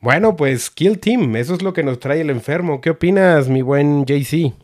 [0.00, 2.80] Bueno, pues Kill Team, eso es lo que nos trae el enfermo.
[2.80, 4.54] ¿Qué opinas, mi buen JC?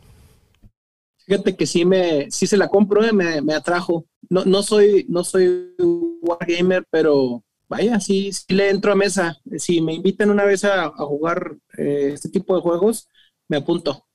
[1.27, 4.07] Fíjate que sí me, sí se la compro, eh, me, me atrajo.
[4.31, 5.75] No, no soy, no soy
[6.23, 9.37] wargamer, pero vaya, sí, sí le entro a mesa.
[9.57, 13.09] Si me invitan una vez a, a jugar eh, este tipo de juegos,
[13.47, 14.05] me apunto.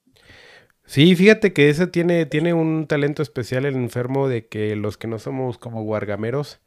[0.85, 5.07] Sí, fíjate que ese tiene, tiene un talento especial el enfermo de que los que
[5.07, 6.61] no somos como wargameros,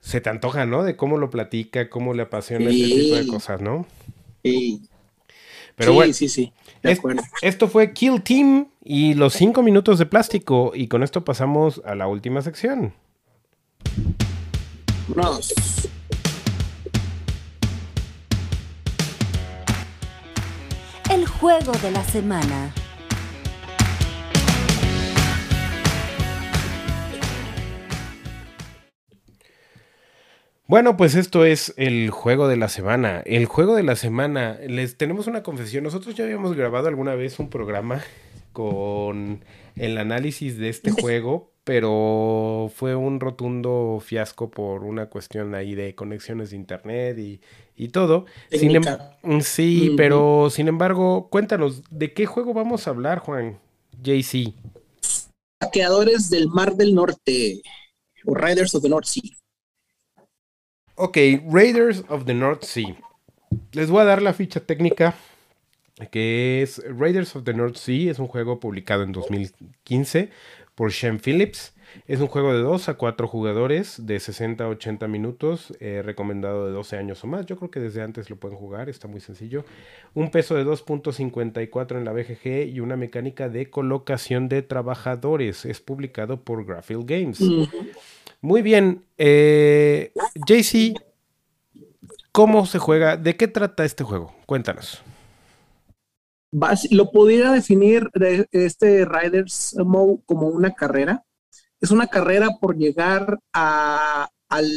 [0.00, 0.84] se te antoja, ¿no?
[0.84, 3.28] De cómo lo platica, cómo le apasiona ese tipo de Sí.
[3.28, 3.86] cosas, ¿no?
[4.42, 4.82] Sí,
[5.76, 7.00] Pero sí, bueno, sí, sí, de es-
[7.42, 10.72] esto fue Kill Team y los cinco minutos de plástico.
[10.74, 12.94] Y con esto pasamos a la última sección.
[15.08, 15.52] Vámonos.
[21.40, 22.72] Juego de la semana.
[30.66, 33.22] Bueno, pues esto es el juego de la semana.
[33.26, 35.84] El juego de la semana, les tenemos una confesión.
[35.84, 38.02] Nosotros ya habíamos grabado alguna vez un programa
[38.52, 39.44] con
[39.76, 45.94] el análisis de este juego, pero fue un rotundo fiasco por una cuestión ahí de
[45.94, 47.40] conexiones de internet y,
[47.74, 48.26] y todo.
[48.50, 49.18] Sin em- Técnica.
[49.40, 53.58] sí, pero sin embargo, cuéntanos, ¿de qué juego vamos a hablar, Juan?
[54.02, 54.52] JC.
[55.62, 57.62] Saqueadores del Mar del Norte,
[58.26, 59.22] o Riders of the North Sea.
[60.96, 61.16] Ok,
[61.50, 62.94] Raiders of the North Sea.
[63.72, 65.14] Les voy a dar la ficha técnica
[66.10, 68.10] que es Raiders of the North Sea.
[68.10, 70.30] Es un juego publicado en 2015
[70.74, 71.74] por Shem Phillips.
[72.08, 76.66] Es un juego de 2 a 4 jugadores de 60 a 80 minutos, eh, recomendado
[76.66, 77.46] de 12 años o más.
[77.46, 79.64] Yo creo que desde antes lo pueden jugar, está muy sencillo.
[80.12, 85.64] Un peso de 2.54 en la BGG y una mecánica de colocación de trabajadores.
[85.64, 87.40] Es publicado por Graphil Games.
[88.40, 89.04] Muy bien.
[89.16, 90.12] Eh,
[90.46, 90.94] JC,
[92.32, 93.16] ¿cómo se juega?
[93.16, 94.34] ¿De qué trata este juego?
[94.46, 95.02] Cuéntanos.
[96.90, 101.24] Lo pudiera definir de este Riders Mode como una carrera.
[101.80, 104.68] Es una carrera por llegar a- al,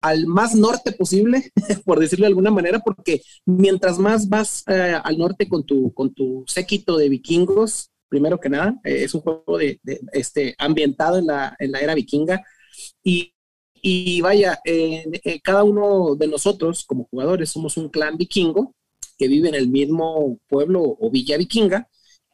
[0.00, 1.50] al más norte posible,
[1.84, 6.12] por decirlo de alguna manera, porque mientras más vas eh, al norte con tu, con
[6.12, 11.18] tu séquito de vikingos, primero que nada, eh, es un juego de, de, este, ambientado
[11.18, 12.42] en la, en la era vikinga.
[13.02, 13.34] Y,
[13.82, 15.04] y vaya, eh,
[15.42, 18.74] cada uno de nosotros como jugadores somos un clan vikingo
[19.16, 21.88] que vive en el mismo pueblo o villa vikinga.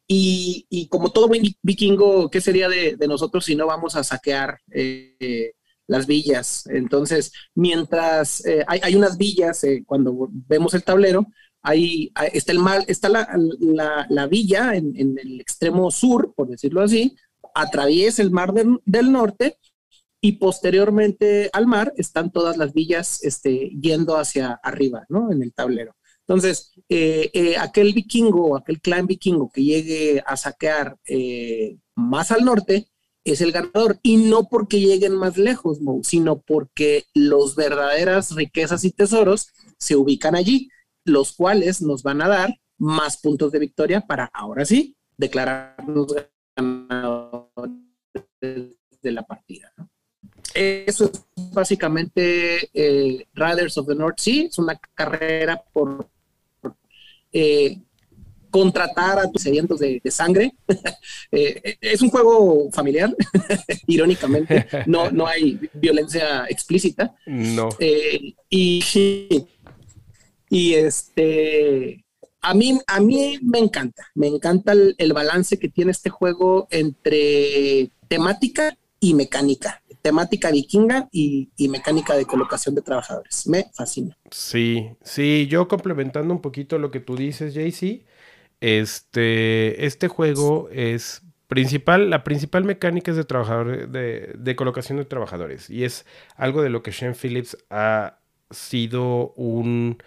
[0.07, 1.31] Y, y como todo
[1.63, 5.53] vikingo, ¿qué sería de, nosotros si no vamos a saquear eh,
[5.87, 6.67] las villas?
[6.67, 11.27] Entonces, mientras eh, hay, hay, unas villas, eh, cuando vemos el tablero,
[11.63, 13.29] ahí está, el mar, está la,
[13.61, 17.15] la, la villa en, en, el extremo sur, por decirlo así,
[17.55, 19.59] atraviesa el mar del, del norte
[20.21, 25.33] y posteriormente al mar están todas las villas este, yendo hacia arriba, ¿no?
[25.33, 25.97] En el tablero.
[26.31, 32.45] Entonces, eh, eh, aquel vikingo, aquel clan vikingo que llegue a saquear eh, más al
[32.45, 32.87] norte
[33.25, 33.99] es el ganador.
[34.05, 40.37] Y no porque lleguen más lejos, sino porque los verdaderas riquezas y tesoros se ubican
[40.37, 40.69] allí,
[41.05, 46.15] los cuales nos van a dar más puntos de victoria para ahora sí declararnos
[46.57, 47.75] ganadores
[49.03, 49.73] de la partida.
[50.55, 56.09] Eso es básicamente eh, Riders of the North Sea, es una carrera por
[57.33, 57.79] eh,
[58.51, 60.53] contratar a tus sedientos de, de sangre.
[61.33, 63.15] Eh, es un juego familiar,
[63.87, 67.15] irónicamente, no, no hay violencia explícita.
[67.27, 67.69] No.
[67.79, 68.83] Eh, y,
[70.51, 72.05] y este,
[72.41, 76.67] a mí, a mí me encanta, me encanta el, el balance que tiene este juego
[76.71, 83.47] entre temática y mecánica, temática vikinga y, y mecánica de colocación de trabajadores.
[83.47, 84.17] Me fascina.
[84.31, 88.05] Sí, sí, yo complementando un poquito lo que tú dices, JC,
[88.61, 95.05] este, este juego es principal, la principal mecánica es de trabajador, de, de colocación de
[95.05, 98.19] trabajadores y es algo de lo que Shane Phillips ha
[98.51, 99.99] sido un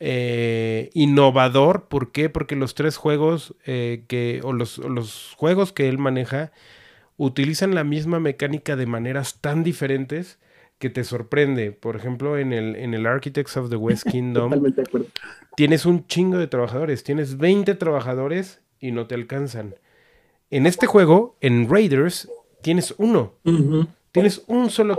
[0.00, 1.88] eh, innovador.
[1.88, 2.28] ¿Por qué?
[2.28, 6.52] Porque los tres juegos eh, que, o los, los juegos que él maneja
[7.16, 10.38] utilizan la misma mecánica de maneras tan diferentes
[10.78, 11.72] que te sorprende.
[11.72, 15.06] Por ejemplo, en el, en el Architects of the West Kingdom Totalmente de acuerdo.
[15.56, 19.74] tienes un chingo de trabajadores, tienes 20 trabajadores y no te alcanzan.
[20.50, 22.30] En este juego, en Raiders,
[22.62, 23.34] tienes uno.
[24.12, 24.98] Tienes un solo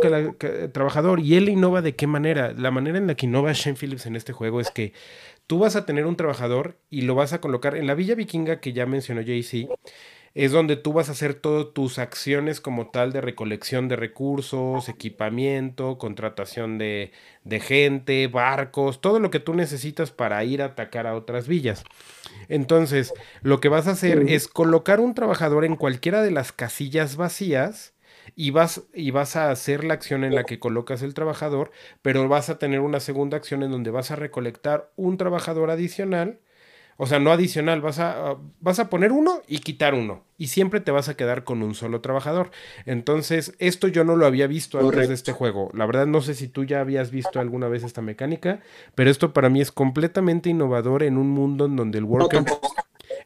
[0.71, 2.53] trabajador y él innova de qué manera.
[2.53, 4.93] La manera en la que innova Shane Phillips en este juego es que
[5.47, 8.59] tú vas a tener un trabajador y lo vas a colocar en la Villa Vikinga
[8.59, 9.69] que ya mencionó JC.
[10.37, 14.87] Es donde tú vas a hacer todas tus acciones como tal de recolección de recursos,
[14.87, 17.11] equipamiento, contratación de,
[17.43, 21.83] de gente, barcos, todo lo que tú necesitas para ir a atacar a otras villas.
[22.49, 27.15] Entonces, lo que vas a hacer es colocar un trabajador en cualquiera de las casillas
[27.15, 27.95] vacías
[28.35, 31.71] y vas, y vas a hacer la acción en la que colocas el trabajador,
[32.03, 36.41] pero vas a tener una segunda acción en donde vas a recolectar un trabajador adicional.
[36.97, 40.23] O sea, no adicional, vas a, vas a poner uno y quitar uno.
[40.37, 42.49] Y siempre te vas a quedar con un solo trabajador.
[42.85, 45.69] Entonces, esto yo no lo había visto antes de este juego.
[45.73, 48.61] La verdad, no sé si tú ya habías visto alguna vez esta mecánica,
[48.95, 52.43] pero esto para mí es completamente innovador en un mundo en donde el worker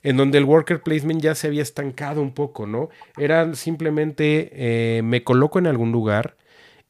[0.03, 2.89] en donde el worker placement ya se había estancado un poco, ¿no?
[3.17, 6.37] Era simplemente eh, me coloco en algún lugar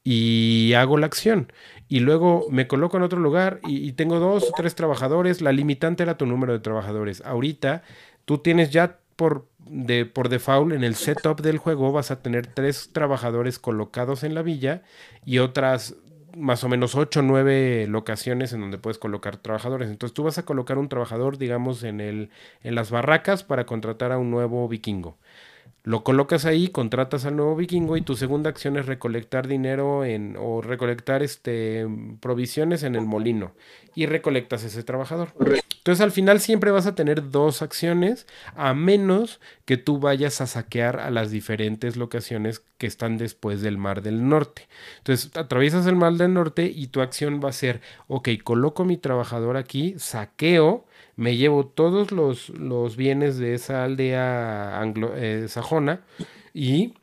[0.03, 1.51] y hago la acción.
[1.91, 5.41] Y luego me coloco en otro lugar y, tengo dos o tres trabajadores.
[5.41, 7.21] La limitante era tu número de trabajadores.
[7.25, 7.83] Ahorita
[8.23, 12.47] tú tienes ya por, de, por default en el setup del juego vas a tener
[12.47, 14.83] tres trabajadores colocados en la villa
[15.25, 15.97] y otras
[16.37, 19.89] más o menos 8 o 9 locaciones en donde puedes colocar trabajadores.
[19.89, 22.29] Entonces tú vas a colocar un trabajador, digamos, en, el,
[22.63, 25.17] en las barracas para contratar a un nuevo vikingo.
[25.83, 30.35] Lo colocas ahí, contratas al nuevo vikingo y tu segunda acción es recolectar dinero en,
[30.39, 31.87] o recolectar este,
[32.19, 33.53] provisiones en el molino
[33.95, 35.33] y recolectas ese trabajador.
[35.81, 40.45] Entonces al final siempre vas a tener dos acciones a menos que tú vayas a
[40.45, 44.67] saquear a las diferentes locaciones que están después del Mar del Norte.
[44.99, 48.97] Entonces atraviesas el Mar del Norte y tu acción va a ser, ok, coloco mi
[48.97, 56.01] trabajador aquí, saqueo, me llevo todos los, los bienes de esa aldea anglo, eh, sajona
[56.53, 56.93] y,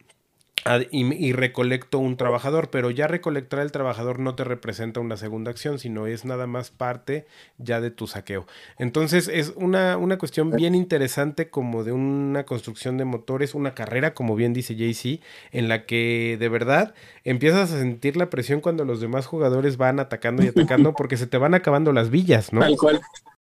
[0.91, 5.79] y recolecto un trabajador, pero ya recolectar el trabajador no te representa una segunda acción,
[5.79, 7.27] sino es nada más parte
[7.59, 8.47] ya de tu saqueo.
[8.79, 14.15] Entonces es una, una cuestión bien interesante como de una construcción de motores, una carrera,
[14.15, 15.21] como bien dice JC,
[15.53, 16.95] en la que de verdad
[17.25, 21.27] empiezas a sentir la presión cuando los demás jugadores van atacando y atacando porque se
[21.27, 22.61] te van acabando las villas, ¿no?
[22.61, 23.01] Tal cual,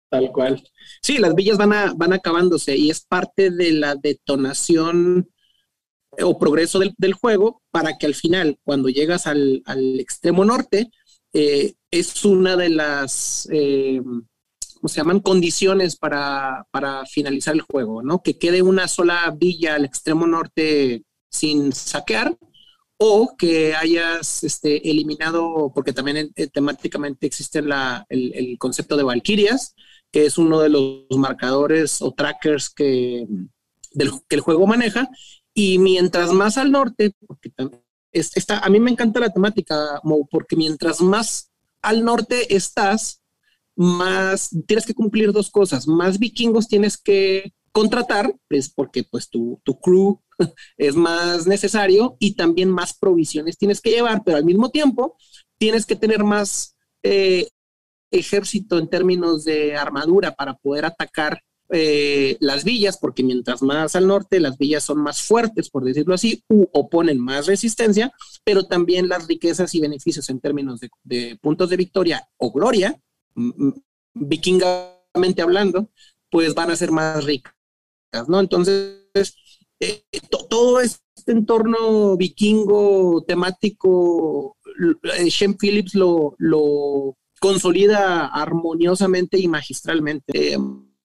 [0.09, 0.63] tal cual.
[1.01, 5.29] Sí, las villas van, a, van acabándose y es parte de la detonación
[6.19, 10.89] o progreso del, del juego para que al final, cuando llegas al, al extremo norte,
[11.33, 15.19] eh, es una de las, eh, ¿cómo se llaman?
[15.19, 18.21] Condiciones para, para finalizar el juego, ¿no?
[18.23, 22.35] Que quede una sola villa al extremo norte sin saquear
[22.97, 29.03] o que hayas este, eliminado, porque también eh, temáticamente existe la, el, el concepto de
[29.03, 29.75] Valkyrias,
[30.11, 33.27] que es uno de los marcadores o trackers que,
[34.27, 35.09] que el juego maneja.
[35.53, 37.51] Y mientras más al norte, porque
[38.11, 41.51] está, a mí me encanta la temática, porque mientras más
[41.81, 43.21] al norte estás,
[43.75, 45.87] más tienes que cumplir dos cosas.
[45.87, 50.19] Más vikingos tienes que contratar, pues porque pues tu, tu crew
[50.77, 55.15] es más necesario y también más provisiones tienes que llevar, pero al mismo tiempo
[55.57, 57.47] tienes que tener más eh,
[58.11, 64.07] ejército en términos de armadura para poder atacar eh, las villas, porque mientras más al
[64.07, 68.11] norte las villas son más fuertes, por decirlo así, u oponen más resistencia,
[68.45, 72.97] pero también las riquezas y beneficios en términos de, puntos de victoria o gloria,
[74.13, 75.89] vikingamente hablando,
[76.29, 77.53] pues van a ser más ricas,
[78.27, 78.39] ¿no?
[78.39, 79.35] Entonces,
[79.79, 81.01] eh, to- todo este
[81.31, 84.57] entorno vikingo temático,
[85.17, 85.29] eh,
[85.59, 90.53] Phillips lo consolida armoniosamente y magistralmente.
[90.53, 90.57] Eh,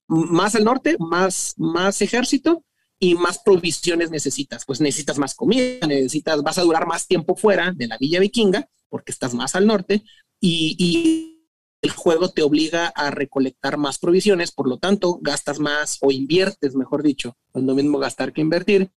[0.08, 2.64] más al norte, más, más ejército
[2.98, 4.64] y más provisiones necesitas.
[4.64, 8.68] Pues necesitas más comida, necesitas, vas a durar más tiempo fuera de la villa vikinga
[8.88, 10.04] porque estás más al norte
[10.40, 11.28] y,
[11.84, 16.76] el juego te obliga a recolectar más provisiones, por lo tanto, gastas más o inviertes,
[16.76, 18.92] mejor dicho, es lo mismo gastar que invertir,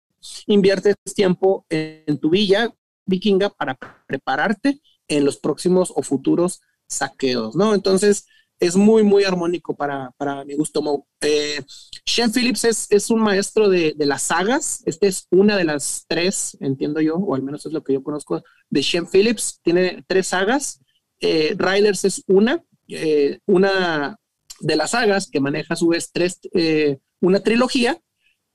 [0.49, 2.74] inviertes tiempo en tu villa
[3.07, 3.78] vikinga para
[4.09, 6.61] prepararte en los próximos o futuros
[6.95, 7.74] saqueos, ¿no?
[7.74, 8.26] Entonces,
[8.62, 10.82] es muy, muy armónico para, para mi gusto.
[10.82, 11.09] Mo.
[11.20, 11.61] Eh,
[12.07, 14.82] Shen Phillips es, es un maestro de, de, las sagas.
[14.86, 18.05] Esta es una de las tres, entiendo yo, o al menos es lo que yo
[18.05, 19.61] conozco de Shen Phillips.
[19.64, 20.80] Tiene tres sagas.
[21.22, 24.16] Eh, es una, eh, una
[24.61, 28.01] de las sagas que maneja a su vez tres, eh, una trilogía.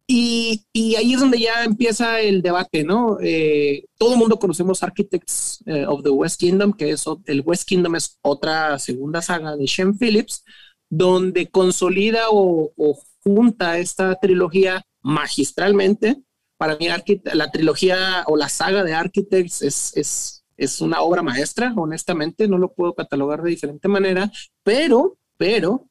[0.09, 3.17] Y, y, ahí es donde ya empieza el debate, ¿no?
[3.21, 7.67] Eh, todo el mundo conocemos Architects eh, of the West Kingdom, que es el West
[7.67, 10.45] Kingdom es otra segunda saga de Shem Phillips,
[10.89, 16.21] donde consolida o, o junta esta trilogía magistralmente.
[16.57, 16.87] Para mí,
[17.33, 22.57] la trilogía o la saga de Architects es, es, es una obra maestra, honestamente, no
[22.57, 24.31] lo puedo catalogar de diferente manera,
[24.63, 25.87] pero, pero,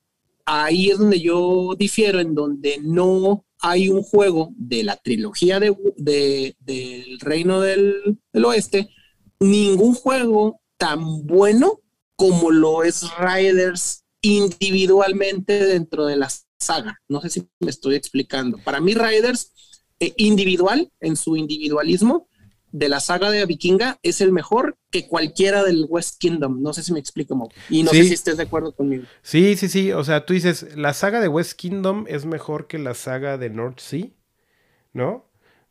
[0.47, 5.76] ahí es donde yo difiero, en donde no hay un juego de la trilogía de,
[5.97, 8.88] de, del Reino del, del, Oeste,
[9.40, 11.80] ningún juego tan bueno
[12.16, 17.01] como lo es Riders individualmente dentro de la saga.
[17.09, 18.59] No sé si me estoy explicando.
[18.59, 19.53] Para mí Riders
[20.01, 22.28] eh, individual, en su individualismo,
[22.77, 26.61] de la saga de Vikinga es el mejor que cualquiera del West Kingdom.
[26.61, 27.49] No sé si me explico.
[27.70, 28.03] Y no sí.
[28.03, 29.05] sé si estés de acuerdo conmigo.
[29.22, 29.93] Sí, sí, sí.
[29.93, 33.49] O sea, tú dices, la saga de West Kingdom es mejor que la saga de
[33.49, 34.09] North Sea,
[34.93, 35.24] ¿no?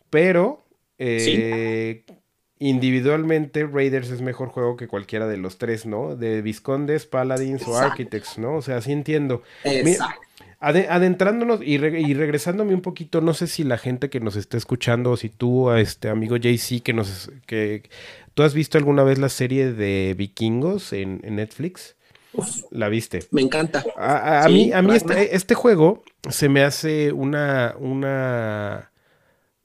[0.10, 0.66] Pero
[0.98, 2.16] eh, ¿Sí?
[2.58, 6.16] individualmente Raiders es mejor juego que cualquiera de los tres, ¿no?
[6.16, 7.72] De Viscondes, Paladins Exacto.
[7.72, 8.56] o Architects, ¿no?
[8.56, 9.44] O sea, sí entiendo.
[9.64, 10.22] Exacto.
[10.60, 14.58] Adentrándonos y, re y, regresándome un poquito, no sé si la gente que nos está
[14.58, 17.90] escuchando, o si tú, este amigo JC, que nos que
[18.34, 21.96] tú has visto alguna vez la serie de vikingos en, en Netflix.
[22.34, 23.24] Uf, ¿La viste?
[23.32, 23.84] Me encanta.
[23.96, 28.92] A, a, a mí, a mí este, este, juego se me hace una, una,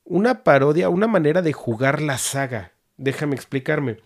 [0.04, 2.72] una parodia, una manera de jugar la saga.
[2.96, 3.96] Déjame explicarme.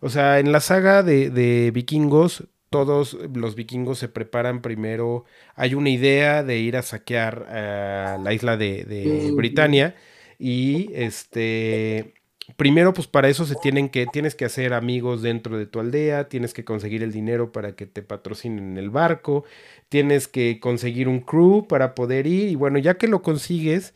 [0.00, 5.24] O sea, en la saga de, de vikingos, todos los vikingos se preparan primero.
[5.54, 9.32] Hay una idea de ir a saquear uh, la isla de, de.
[9.32, 9.94] Britania.
[10.38, 12.14] Y este.
[12.56, 16.30] Primero, pues para eso se tienen que, tienes que hacer amigos dentro de tu aldea,
[16.30, 19.44] tienes que conseguir el dinero para que te patrocinen el barco,
[19.90, 23.92] tienes que conseguir un crew para poder ir, y bueno, ya que lo consigues,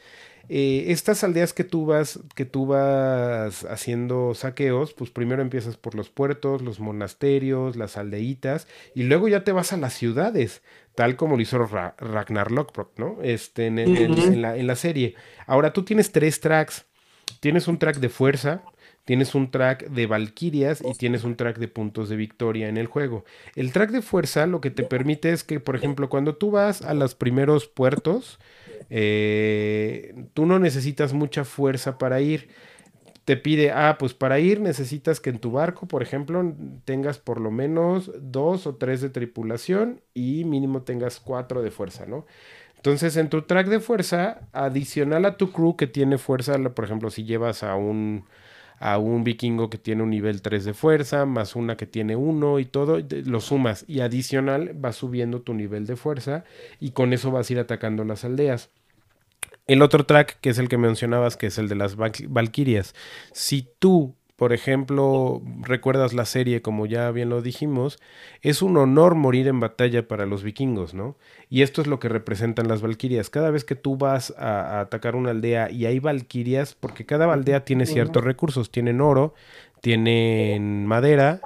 [0.48, 5.94] eh, estas aldeas que tú vas que tú vas haciendo saqueos pues primero empiezas por
[5.94, 10.62] los puertos los monasterios las aldeitas y luego ya te vas a las ciudades
[10.94, 14.66] tal como lo hizo Ra Ragnar Lockbrock no este en, en, en, en, la, en
[14.66, 15.14] la serie.
[15.46, 16.86] Ahora tú tienes tres tracks.
[17.40, 18.62] Tienes un track de fuerza
[19.04, 22.86] tienes un track de valquirias y tienes un track de puntos de victoria en el
[22.86, 23.24] juego.
[23.56, 26.82] El track de fuerza lo que te permite es que, por ejemplo, cuando tú vas
[26.82, 28.38] a los primeros puertos,
[28.94, 32.50] eh, tú no necesitas mucha fuerza para ir.
[33.24, 37.40] Te pide, ah, pues para ir necesitas que en tu barco, por ejemplo, tengas por
[37.40, 42.26] lo menos dos o tres de tripulación y mínimo tengas cuatro de fuerza, ¿no?
[42.76, 47.10] Entonces, en tu track de fuerza, adicional a tu crew que tiene fuerza, por ejemplo,
[47.10, 48.26] si llevas a un,
[48.78, 52.58] a un vikingo que tiene un nivel 3 de fuerza, más una que tiene 1
[52.58, 56.44] y todo, lo sumas y adicional vas subiendo tu nivel de fuerza
[56.80, 58.70] y con eso vas a ir atacando las aldeas.
[59.66, 62.94] El otro track, que es el que mencionabas, que es el de las Valquirias,
[63.32, 67.98] si tú, por ejemplo, recuerdas la serie, como ya bien lo dijimos,
[68.40, 71.16] es un honor morir en batalla para los vikingos, ¿no?
[71.48, 73.30] Y esto es lo que representan las Valquirias.
[73.30, 77.32] Cada vez que tú vas a, a atacar una aldea y hay Valquirias, porque cada
[77.32, 79.34] aldea tiene ciertos recursos, tienen oro,
[79.80, 81.40] tienen madera,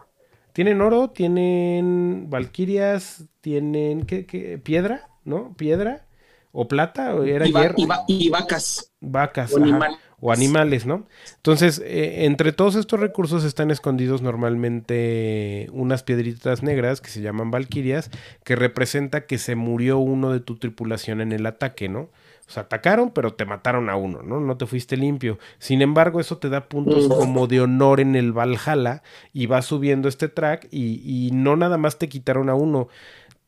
[0.55, 4.57] tienen oro, tienen Valquirias, tienen ¿qué, qué?
[4.57, 5.55] piedra, ¿no?
[5.55, 6.06] Piedra
[6.59, 7.51] o plata, o era y.
[7.51, 8.91] Y, va, y, vacas.
[9.01, 9.53] Vacas.
[9.53, 9.99] O animal.
[10.21, 11.07] o animales, ¿no?
[11.37, 17.51] Entonces, eh, entre todos estos recursos están escondidos normalmente unas piedritas negras que se llaman
[17.51, 18.11] valquirias,
[18.43, 22.09] que representa que se murió uno de tu tripulación en el ataque, ¿no?
[22.49, 24.41] O sea, atacaron, pero te mataron a uno, ¿no?
[24.41, 25.39] No te fuiste limpio.
[25.59, 29.03] Sin embargo, eso te da puntos como de honor en el Valhalla
[29.35, 32.89] y vas subiendo este track y, y no nada más te quitaron a uno.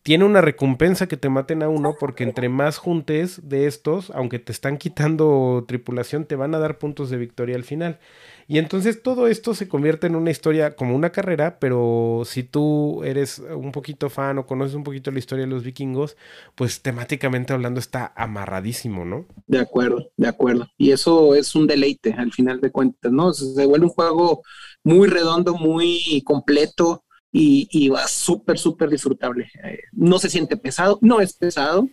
[0.08, 4.38] Tiene una recompensa que te maten a uno porque entre más juntes de estos, aunque
[4.38, 7.98] te están quitando tripulación, te van a dar puntos de victoria al final.
[8.46, 13.04] Y entonces todo esto se convierte en una historia como una carrera, pero si tú
[13.04, 16.16] eres un poquito fan o conoces un poquito la historia de los vikingos,
[16.54, 19.26] pues temáticamente hablando está amarradísimo, ¿no?
[19.46, 20.68] De acuerdo, de acuerdo.
[20.78, 23.34] Y eso es un deleite al final de cuentas, ¿no?
[23.34, 24.40] Se vuelve un juego
[24.82, 29.50] muy redondo, muy completo y, va súper, súper disfrutable.
[29.62, 31.88] Eh, no se siente pesado, no es pesado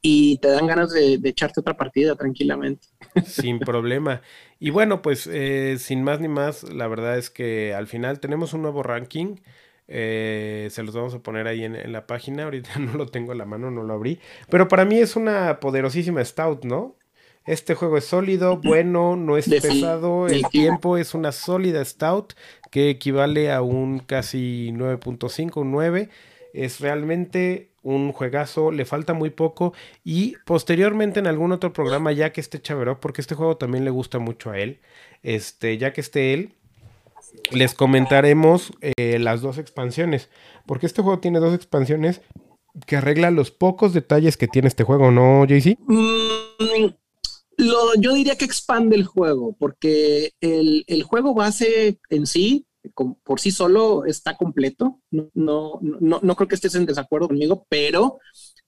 [0.00, 2.88] y te dan ganas de, echarte otra partida tranquilamente.
[3.24, 4.22] Sin problema.
[4.58, 8.52] Y bueno, pues eh, sin más ni más, la verdad es que al final tenemos
[8.52, 9.36] un nuevo ranking.
[9.88, 12.44] eh, se los vamos a poner ahí en, en la página.
[12.44, 14.20] Ahorita no lo tengo a la mano, no lo abrí.
[14.50, 16.96] Pero para mí es una poderosísima Stout, ¿no?
[17.44, 22.34] Este juego es sólido, bueno, no es pesado, el tiempo es una sólida Stout
[22.70, 26.08] que equivale a un casi 9.5, un 9.
[26.54, 29.72] Es realmente un juegazo, le falta muy poco
[30.04, 33.90] y posteriormente en algún otro programa ya que esté Chaveró, porque este juego también le
[33.90, 34.80] gusta mucho a él,
[35.22, 36.52] este, ya que esté él,
[37.50, 40.28] les comentaremos eh, las dos expansiones,
[40.66, 42.20] porque este juego tiene dos expansiones
[42.86, 45.76] que arreglan los pocos detalles que tiene este juego, ¿no, JC?
[45.86, 46.94] Mm,
[47.62, 52.66] lo, yo diría que expande el juego, porque el, el juego base en sí,
[53.24, 55.00] por sí solo, está completo.
[55.10, 58.18] No, no, no, no creo que estés en desacuerdo conmigo, pero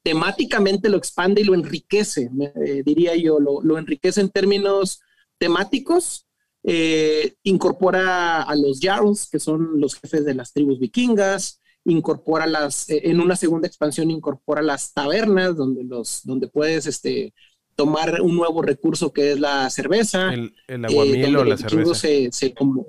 [0.02, 2.30] temáticamente lo expande y lo enriquece,
[2.66, 5.00] eh, diría yo, lo, lo enriquece en términos
[5.38, 6.26] temáticos.
[6.64, 12.88] eh, incorpora a los Jarls, que son los jefes de las tribus vikingas, incorpora las,
[12.88, 17.34] eh, en una segunda expansión incorpora las tabernas, donde, los, donde puedes este,
[17.76, 20.32] tomar un nuevo recurso que es la cerveza.
[20.32, 21.94] El, el eh, aguamiel o la cerveza.
[21.94, 22.86] Se, se como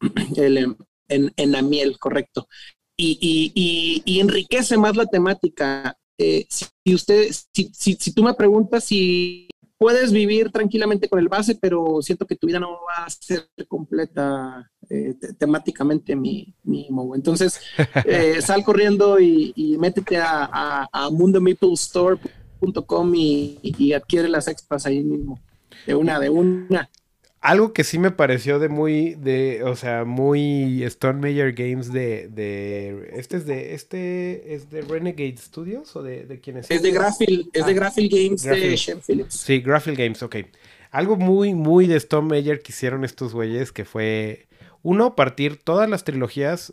[0.36, 0.76] el, em,
[1.08, 2.48] en, en la miel, correcto.
[2.96, 5.96] Y, y, y, y enriquece más la temática.
[6.18, 11.28] Eh, si, usted, si, si, si tú me preguntas si puedes vivir tranquilamente con el
[11.28, 16.52] base, pero siento que tu vida no va a ser completa eh, te- temáticamente mi,
[16.64, 16.88] mi.
[17.14, 17.60] Entonces,
[18.04, 21.10] eh, sal corriendo y, métete a, a, a
[22.60, 25.40] mundomaplestore.com y, y adquiere las expas ahí mismo.
[25.86, 26.90] De una, de una.
[27.40, 32.28] Algo que sí me pareció de muy, de, o sea, muy Stone Major Games de,
[32.28, 36.68] de, este es de, este es de Renegade Studios o de, de quién es?
[36.68, 38.76] Es de Graphil, es de Ah, Graphil Games de.
[38.76, 39.34] Shem Phillips.
[39.34, 40.36] Sí, Graphil Games, ok.
[40.90, 44.48] Algo muy, muy de Stone Major que hicieron estos güeyes, que fue,
[44.82, 46.72] uno, partir todas las trilogías,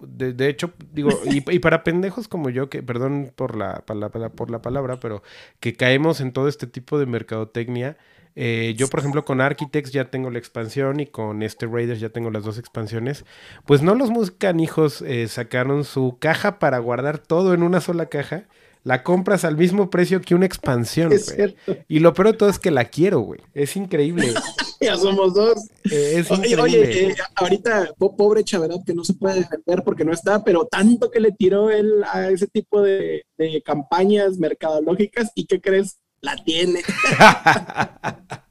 [0.00, 4.50] de, de hecho, digo, y, para pendejos como yo, que, perdón por la, por por
[4.50, 5.22] la palabra, pero
[5.60, 7.96] que caemos en todo este tipo de mercadotecnia,
[8.36, 12.10] eh, yo, por ejemplo, con Architects ya tengo la expansión y con este Raiders ya
[12.10, 13.24] tengo las dos expansiones.
[13.66, 18.44] Pues no los muscanijos eh, sacaron su caja para guardar todo en una sola caja.
[18.82, 21.10] La compras al mismo precio que una expansión.
[21.10, 21.56] Güey.
[21.88, 23.40] Y lo peor de todo es que la quiero, güey.
[23.54, 24.28] Es increíble.
[24.82, 25.58] Ya somos dos.
[25.90, 26.62] Eh, es Oye, increíble.
[26.62, 30.64] oye, eh, ahorita, po- pobre Chaverat, que no se puede defender porque no está, pero
[30.64, 35.98] tanto que le tiró él a ese tipo de, de campañas mercadológicas, ¿y qué crees?
[36.22, 36.82] La tiene.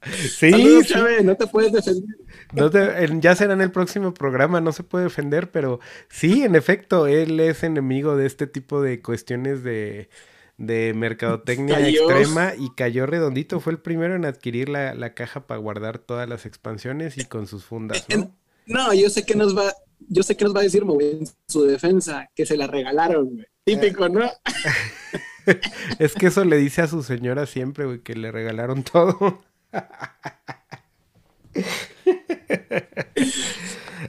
[0.12, 0.92] sí, Saludos, sí.
[0.94, 2.16] Chave, no te puedes defender.
[2.52, 6.42] No te- en- ya será en el próximo programa, no se puede defender, pero sí,
[6.42, 10.08] en efecto, él es enemigo de este tipo de cuestiones de,
[10.56, 13.60] de mercadotecnia extrema y cayó redondito.
[13.60, 17.46] Fue el primero en adquirir la, la caja para guardar todas las expansiones y con
[17.46, 18.34] sus fundas, ¿no?
[18.66, 19.72] No, yo sé que nos va,
[20.08, 23.26] yo sé que nos va a decir, Mo, en su defensa, que se la regalaron,
[23.30, 23.46] güey.
[23.64, 24.28] Típico, ¿no?
[25.98, 29.42] Es que eso le dice a su señora siempre, güey, que le regalaron todo.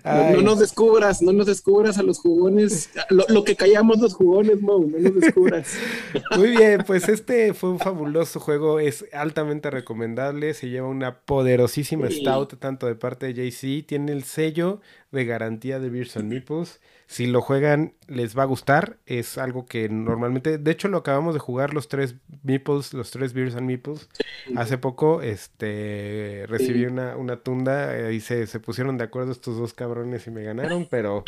[0.04, 4.62] No, nos descubras, no nos descubras a los jugones, lo, lo que callamos los jugones,
[4.62, 5.78] Mo, no nos descubras.
[6.38, 12.08] Muy bien, pues este fue un fabuloso juego, es altamente recomendable, se lleva una poderosísima
[12.10, 12.22] Sí.
[12.22, 16.68] stout tanto de parte de JC, tiene el sello de garantía de Beers and
[17.08, 18.98] Si lo juegan, les va a gustar.
[19.06, 23.34] Es algo que normalmente, de hecho, lo acabamos de jugar los tres meeples, los tres
[23.34, 24.10] beers and meeples.
[24.56, 29.58] Hace poco, este, recibí una, una tunda eh, y se, se pusieron de acuerdo estos
[29.58, 31.24] dos cabrones y me ganaron, pero,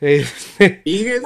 [0.00, 0.82] este,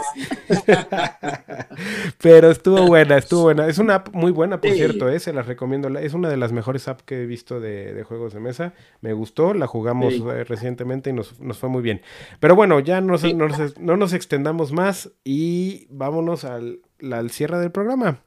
[2.23, 3.67] pero estuvo buena, estuvo buena.
[3.67, 4.77] Es una app muy buena, por Sí.
[4.77, 5.89] cierto, eh, se las recomiendo.
[5.99, 8.73] Es una de las mejores apps que he visto de, de juegos de mesa.
[9.01, 12.03] Me gustó, la jugamos eh, recientemente y nos, nos fue muy bien.
[12.39, 13.49] Pero bueno, ya no, no
[13.81, 14.90] no nos extendamos más
[15.25, 16.81] y vámonos al,
[17.13, 18.23] al cierre del programa.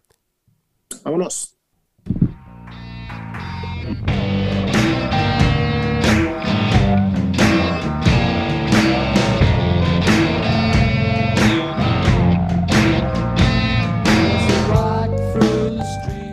[1.03, 1.57] Vámonos.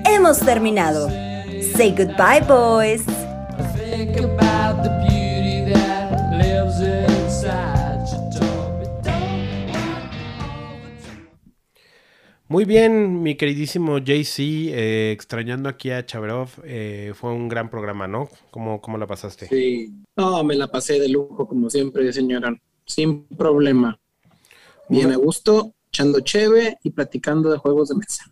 [0.04, 1.08] Hemos terminado.
[1.76, 3.04] Say goodbye, boys.
[12.50, 14.40] Muy bien, mi queridísimo JC,
[14.72, 18.28] eh, extrañando aquí a Chaverov, eh, fue un gran programa, ¿no?
[18.50, 19.46] ¿Cómo, cómo la pasaste?
[19.46, 19.92] Sí.
[20.16, 22.52] No, me la pasé de lujo, como siempre, señora.
[22.84, 24.00] Sin problema.
[24.88, 28.24] Bien Una- a gusto, echando cheve y platicando de juegos de mesa.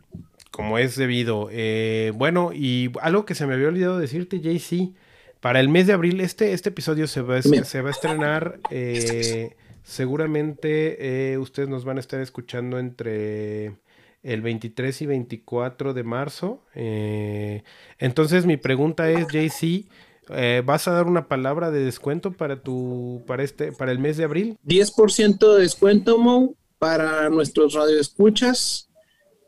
[0.51, 1.49] Como es debido.
[1.53, 4.95] Eh, bueno, y algo que se me había olvidado decirte, JC,
[5.39, 8.59] para el mes de abril, este, este episodio se va, a- se va a estrenar,
[8.73, 9.55] eh,
[9.85, 13.77] seguramente eh, ustedes nos van a estar escuchando entre
[14.23, 16.65] el 23 y 24 de marzo.
[16.75, 17.63] eh,
[17.99, 19.89] entonces mi pregunta es, JC,
[20.31, 24.17] eh, ¿vas a dar una palabra de descuento para tu, para este, para el mes
[24.17, 24.59] de abril?
[24.65, 28.91] 10% de descuento, Mo, para nuestros radioescuchas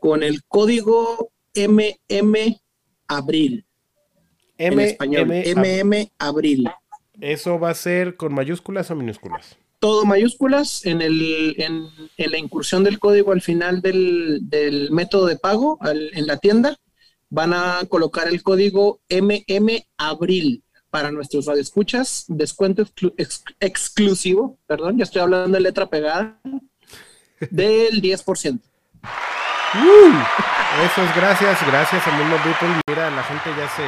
[0.01, 2.59] con el código MM
[3.07, 3.67] Abril.
[4.57, 5.33] en M, español.
[5.33, 6.71] M, MM Abril.
[7.21, 9.59] ¿Eso va a ser con mayúsculas o minúsculas?
[9.81, 15.37] Todo mayúsculas en, el, en, la incursión del código al final del, del método de
[15.37, 16.77] pago en la tienda.
[17.31, 22.25] Van a colocar el código MM Abril para nuestros radioescuchas.
[22.29, 26.39] Descuento exclu- ex- exclusivo, perdón, ya estoy hablando de letra pegada,
[27.51, 28.61] del 10%.
[29.73, 32.81] Eso es gracias, gracias a Mundo People.
[32.89, 33.85] Mira, la gente ya se,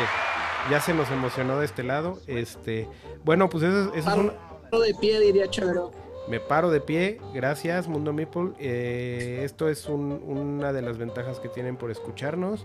[0.71, 2.21] ya se nos emocionó de este lado.
[2.27, 2.89] Este,
[3.25, 4.33] bueno, pues eso, es- eso es una-
[4.81, 5.91] de pie, diría Chavero.
[6.29, 7.21] me paro de pie.
[7.35, 8.53] Gracias, Mundo People.
[8.59, 12.65] Eh, esto es un- una de las ventajas que tienen por escucharnos.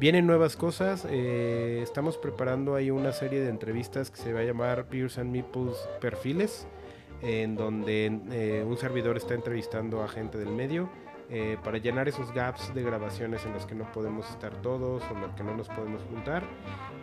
[0.00, 1.06] Vienen nuevas cosas.
[1.08, 5.30] eh, estamos preparando ahí una serie de entrevistas que se va a llamar Peers and
[5.30, 6.66] Meeples Perfiles,
[7.22, 10.90] en donde eh, un servidor está entrevistando a gente del medio.
[11.30, 15.14] Eh, para llenar esos gaps de grabaciones en los que no podemos estar todos o
[15.14, 16.44] en los que no nos podemos juntar.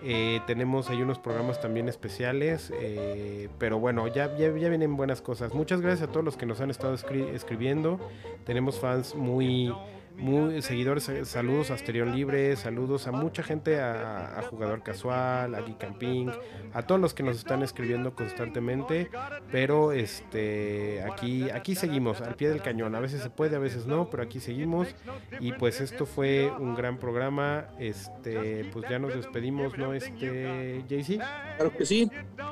[0.04, 5.22] Eh, tenemos ahí unos programas también especiales, eh, pero bueno, ya, ya, ya vienen buenas
[5.22, 5.54] cosas.
[5.54, 8.00] Muchas gracias a todos los que nos han estado escri- escribiendo.
[8.46, 9.74] Tenemos fans muy,
[10.18, 11.10] muy seguidores.
[11.10, 16.30] eh, Saludos a Asterión Libre, saludos a mucha gente, a, Jugador Casual, a Geek Camping,
[16.74, 19.10] a todos los que nos están escribiendo constantemente.
[19.52, 22.96] Pero este aquí, aquí seguimos al pie del cañón.
[22.96, 24.96] A veces se puede, a veces no, pero aquí seguimos.
[25.40, 27.68] Y pues esto fue un gran programa.
[27.80, 29.94] Este, pues ya nos despedimos, ¿no?
[29.94, 31.18] Este, JC.
[31.58, 32.10] Claro que sí.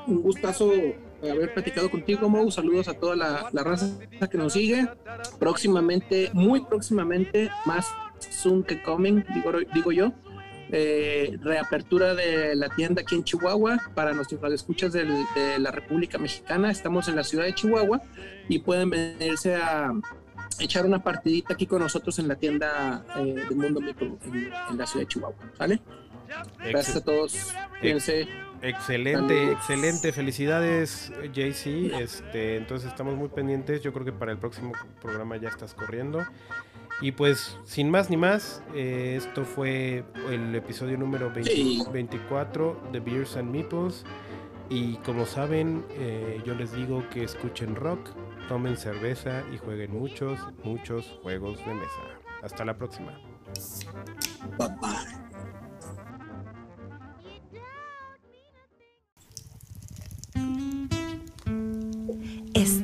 [0.07, 0.71] Un gustazo
[1.29, 2.49] haber platicado contigo, Mo.
[2.49, 3.87] Saludos a toda la, la raza
[4.29, 4.87] que nos sigue.
[5.39, 7.87] Próximamente, muy próximamente, más
[8.19, 10.11] soon que coming, digo, digo yo.
[10.71, 16.17] eh, reapertura de la tienda aquí en Chihuahua para nuestros radioescuchas del, de la República
[16.17, 16.71] Mexicana.
[16.71, 18.01] Estamos en la ciudad de Chihuahua
[18.47, 19.91] y pueden venirse a
[20.59, 24.77] echar una partidita aquí con nosotros en la tienda eh, del Mundo Micro en, en
[24.77, 25.35] la ciudad de Chihuahua.
[25.57, 25.81] ¿Sale?
[26.59, 27.53] Gracias a todos.
[27.81, 28.27] Cuídense.
[28.61, 30.11] Excelente, excelente.
[30.11, 31.93] Felicidades, JC.
[31.99, 33.81] Este, entonces estamos muy pendientes.
[33.81, 36.23] Yo creo que para el próximo programa ya estás corriendo.
[37.01, 41.83] Y pues, sin más ni más, eh, esto fue el episodio número 20 Sí.
[41.91, 44.03] 24 de Beers and Meeples.
[44.69, 48.09] Y como saben, eh, yo les digo que escuchen rock,
[48.47, 52.01] tomen cerveza y jueguen muchos, muchos juegos de mesa.
[52.43, 53.19] Hasta la próxima.
[54.57, 55.20] Bye bye.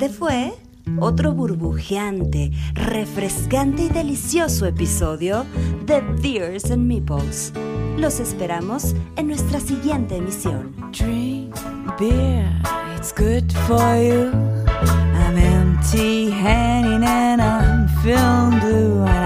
[0.09, 0.53] Fue
[0.99, 5.45] otro burbujeante, refrescante y delicioso episodio
[5.85, 7.51] de Beers and Meeples.
[7.97, 10.73] Los esperamos en nuestra siguiente emisión.
[10.91, 11.53] Drink
[11.99, 12.49] beer,
[12.95, 14.31] it's good for you.
[15.13, 19.16] I'm empty handed and I'm feeling blue.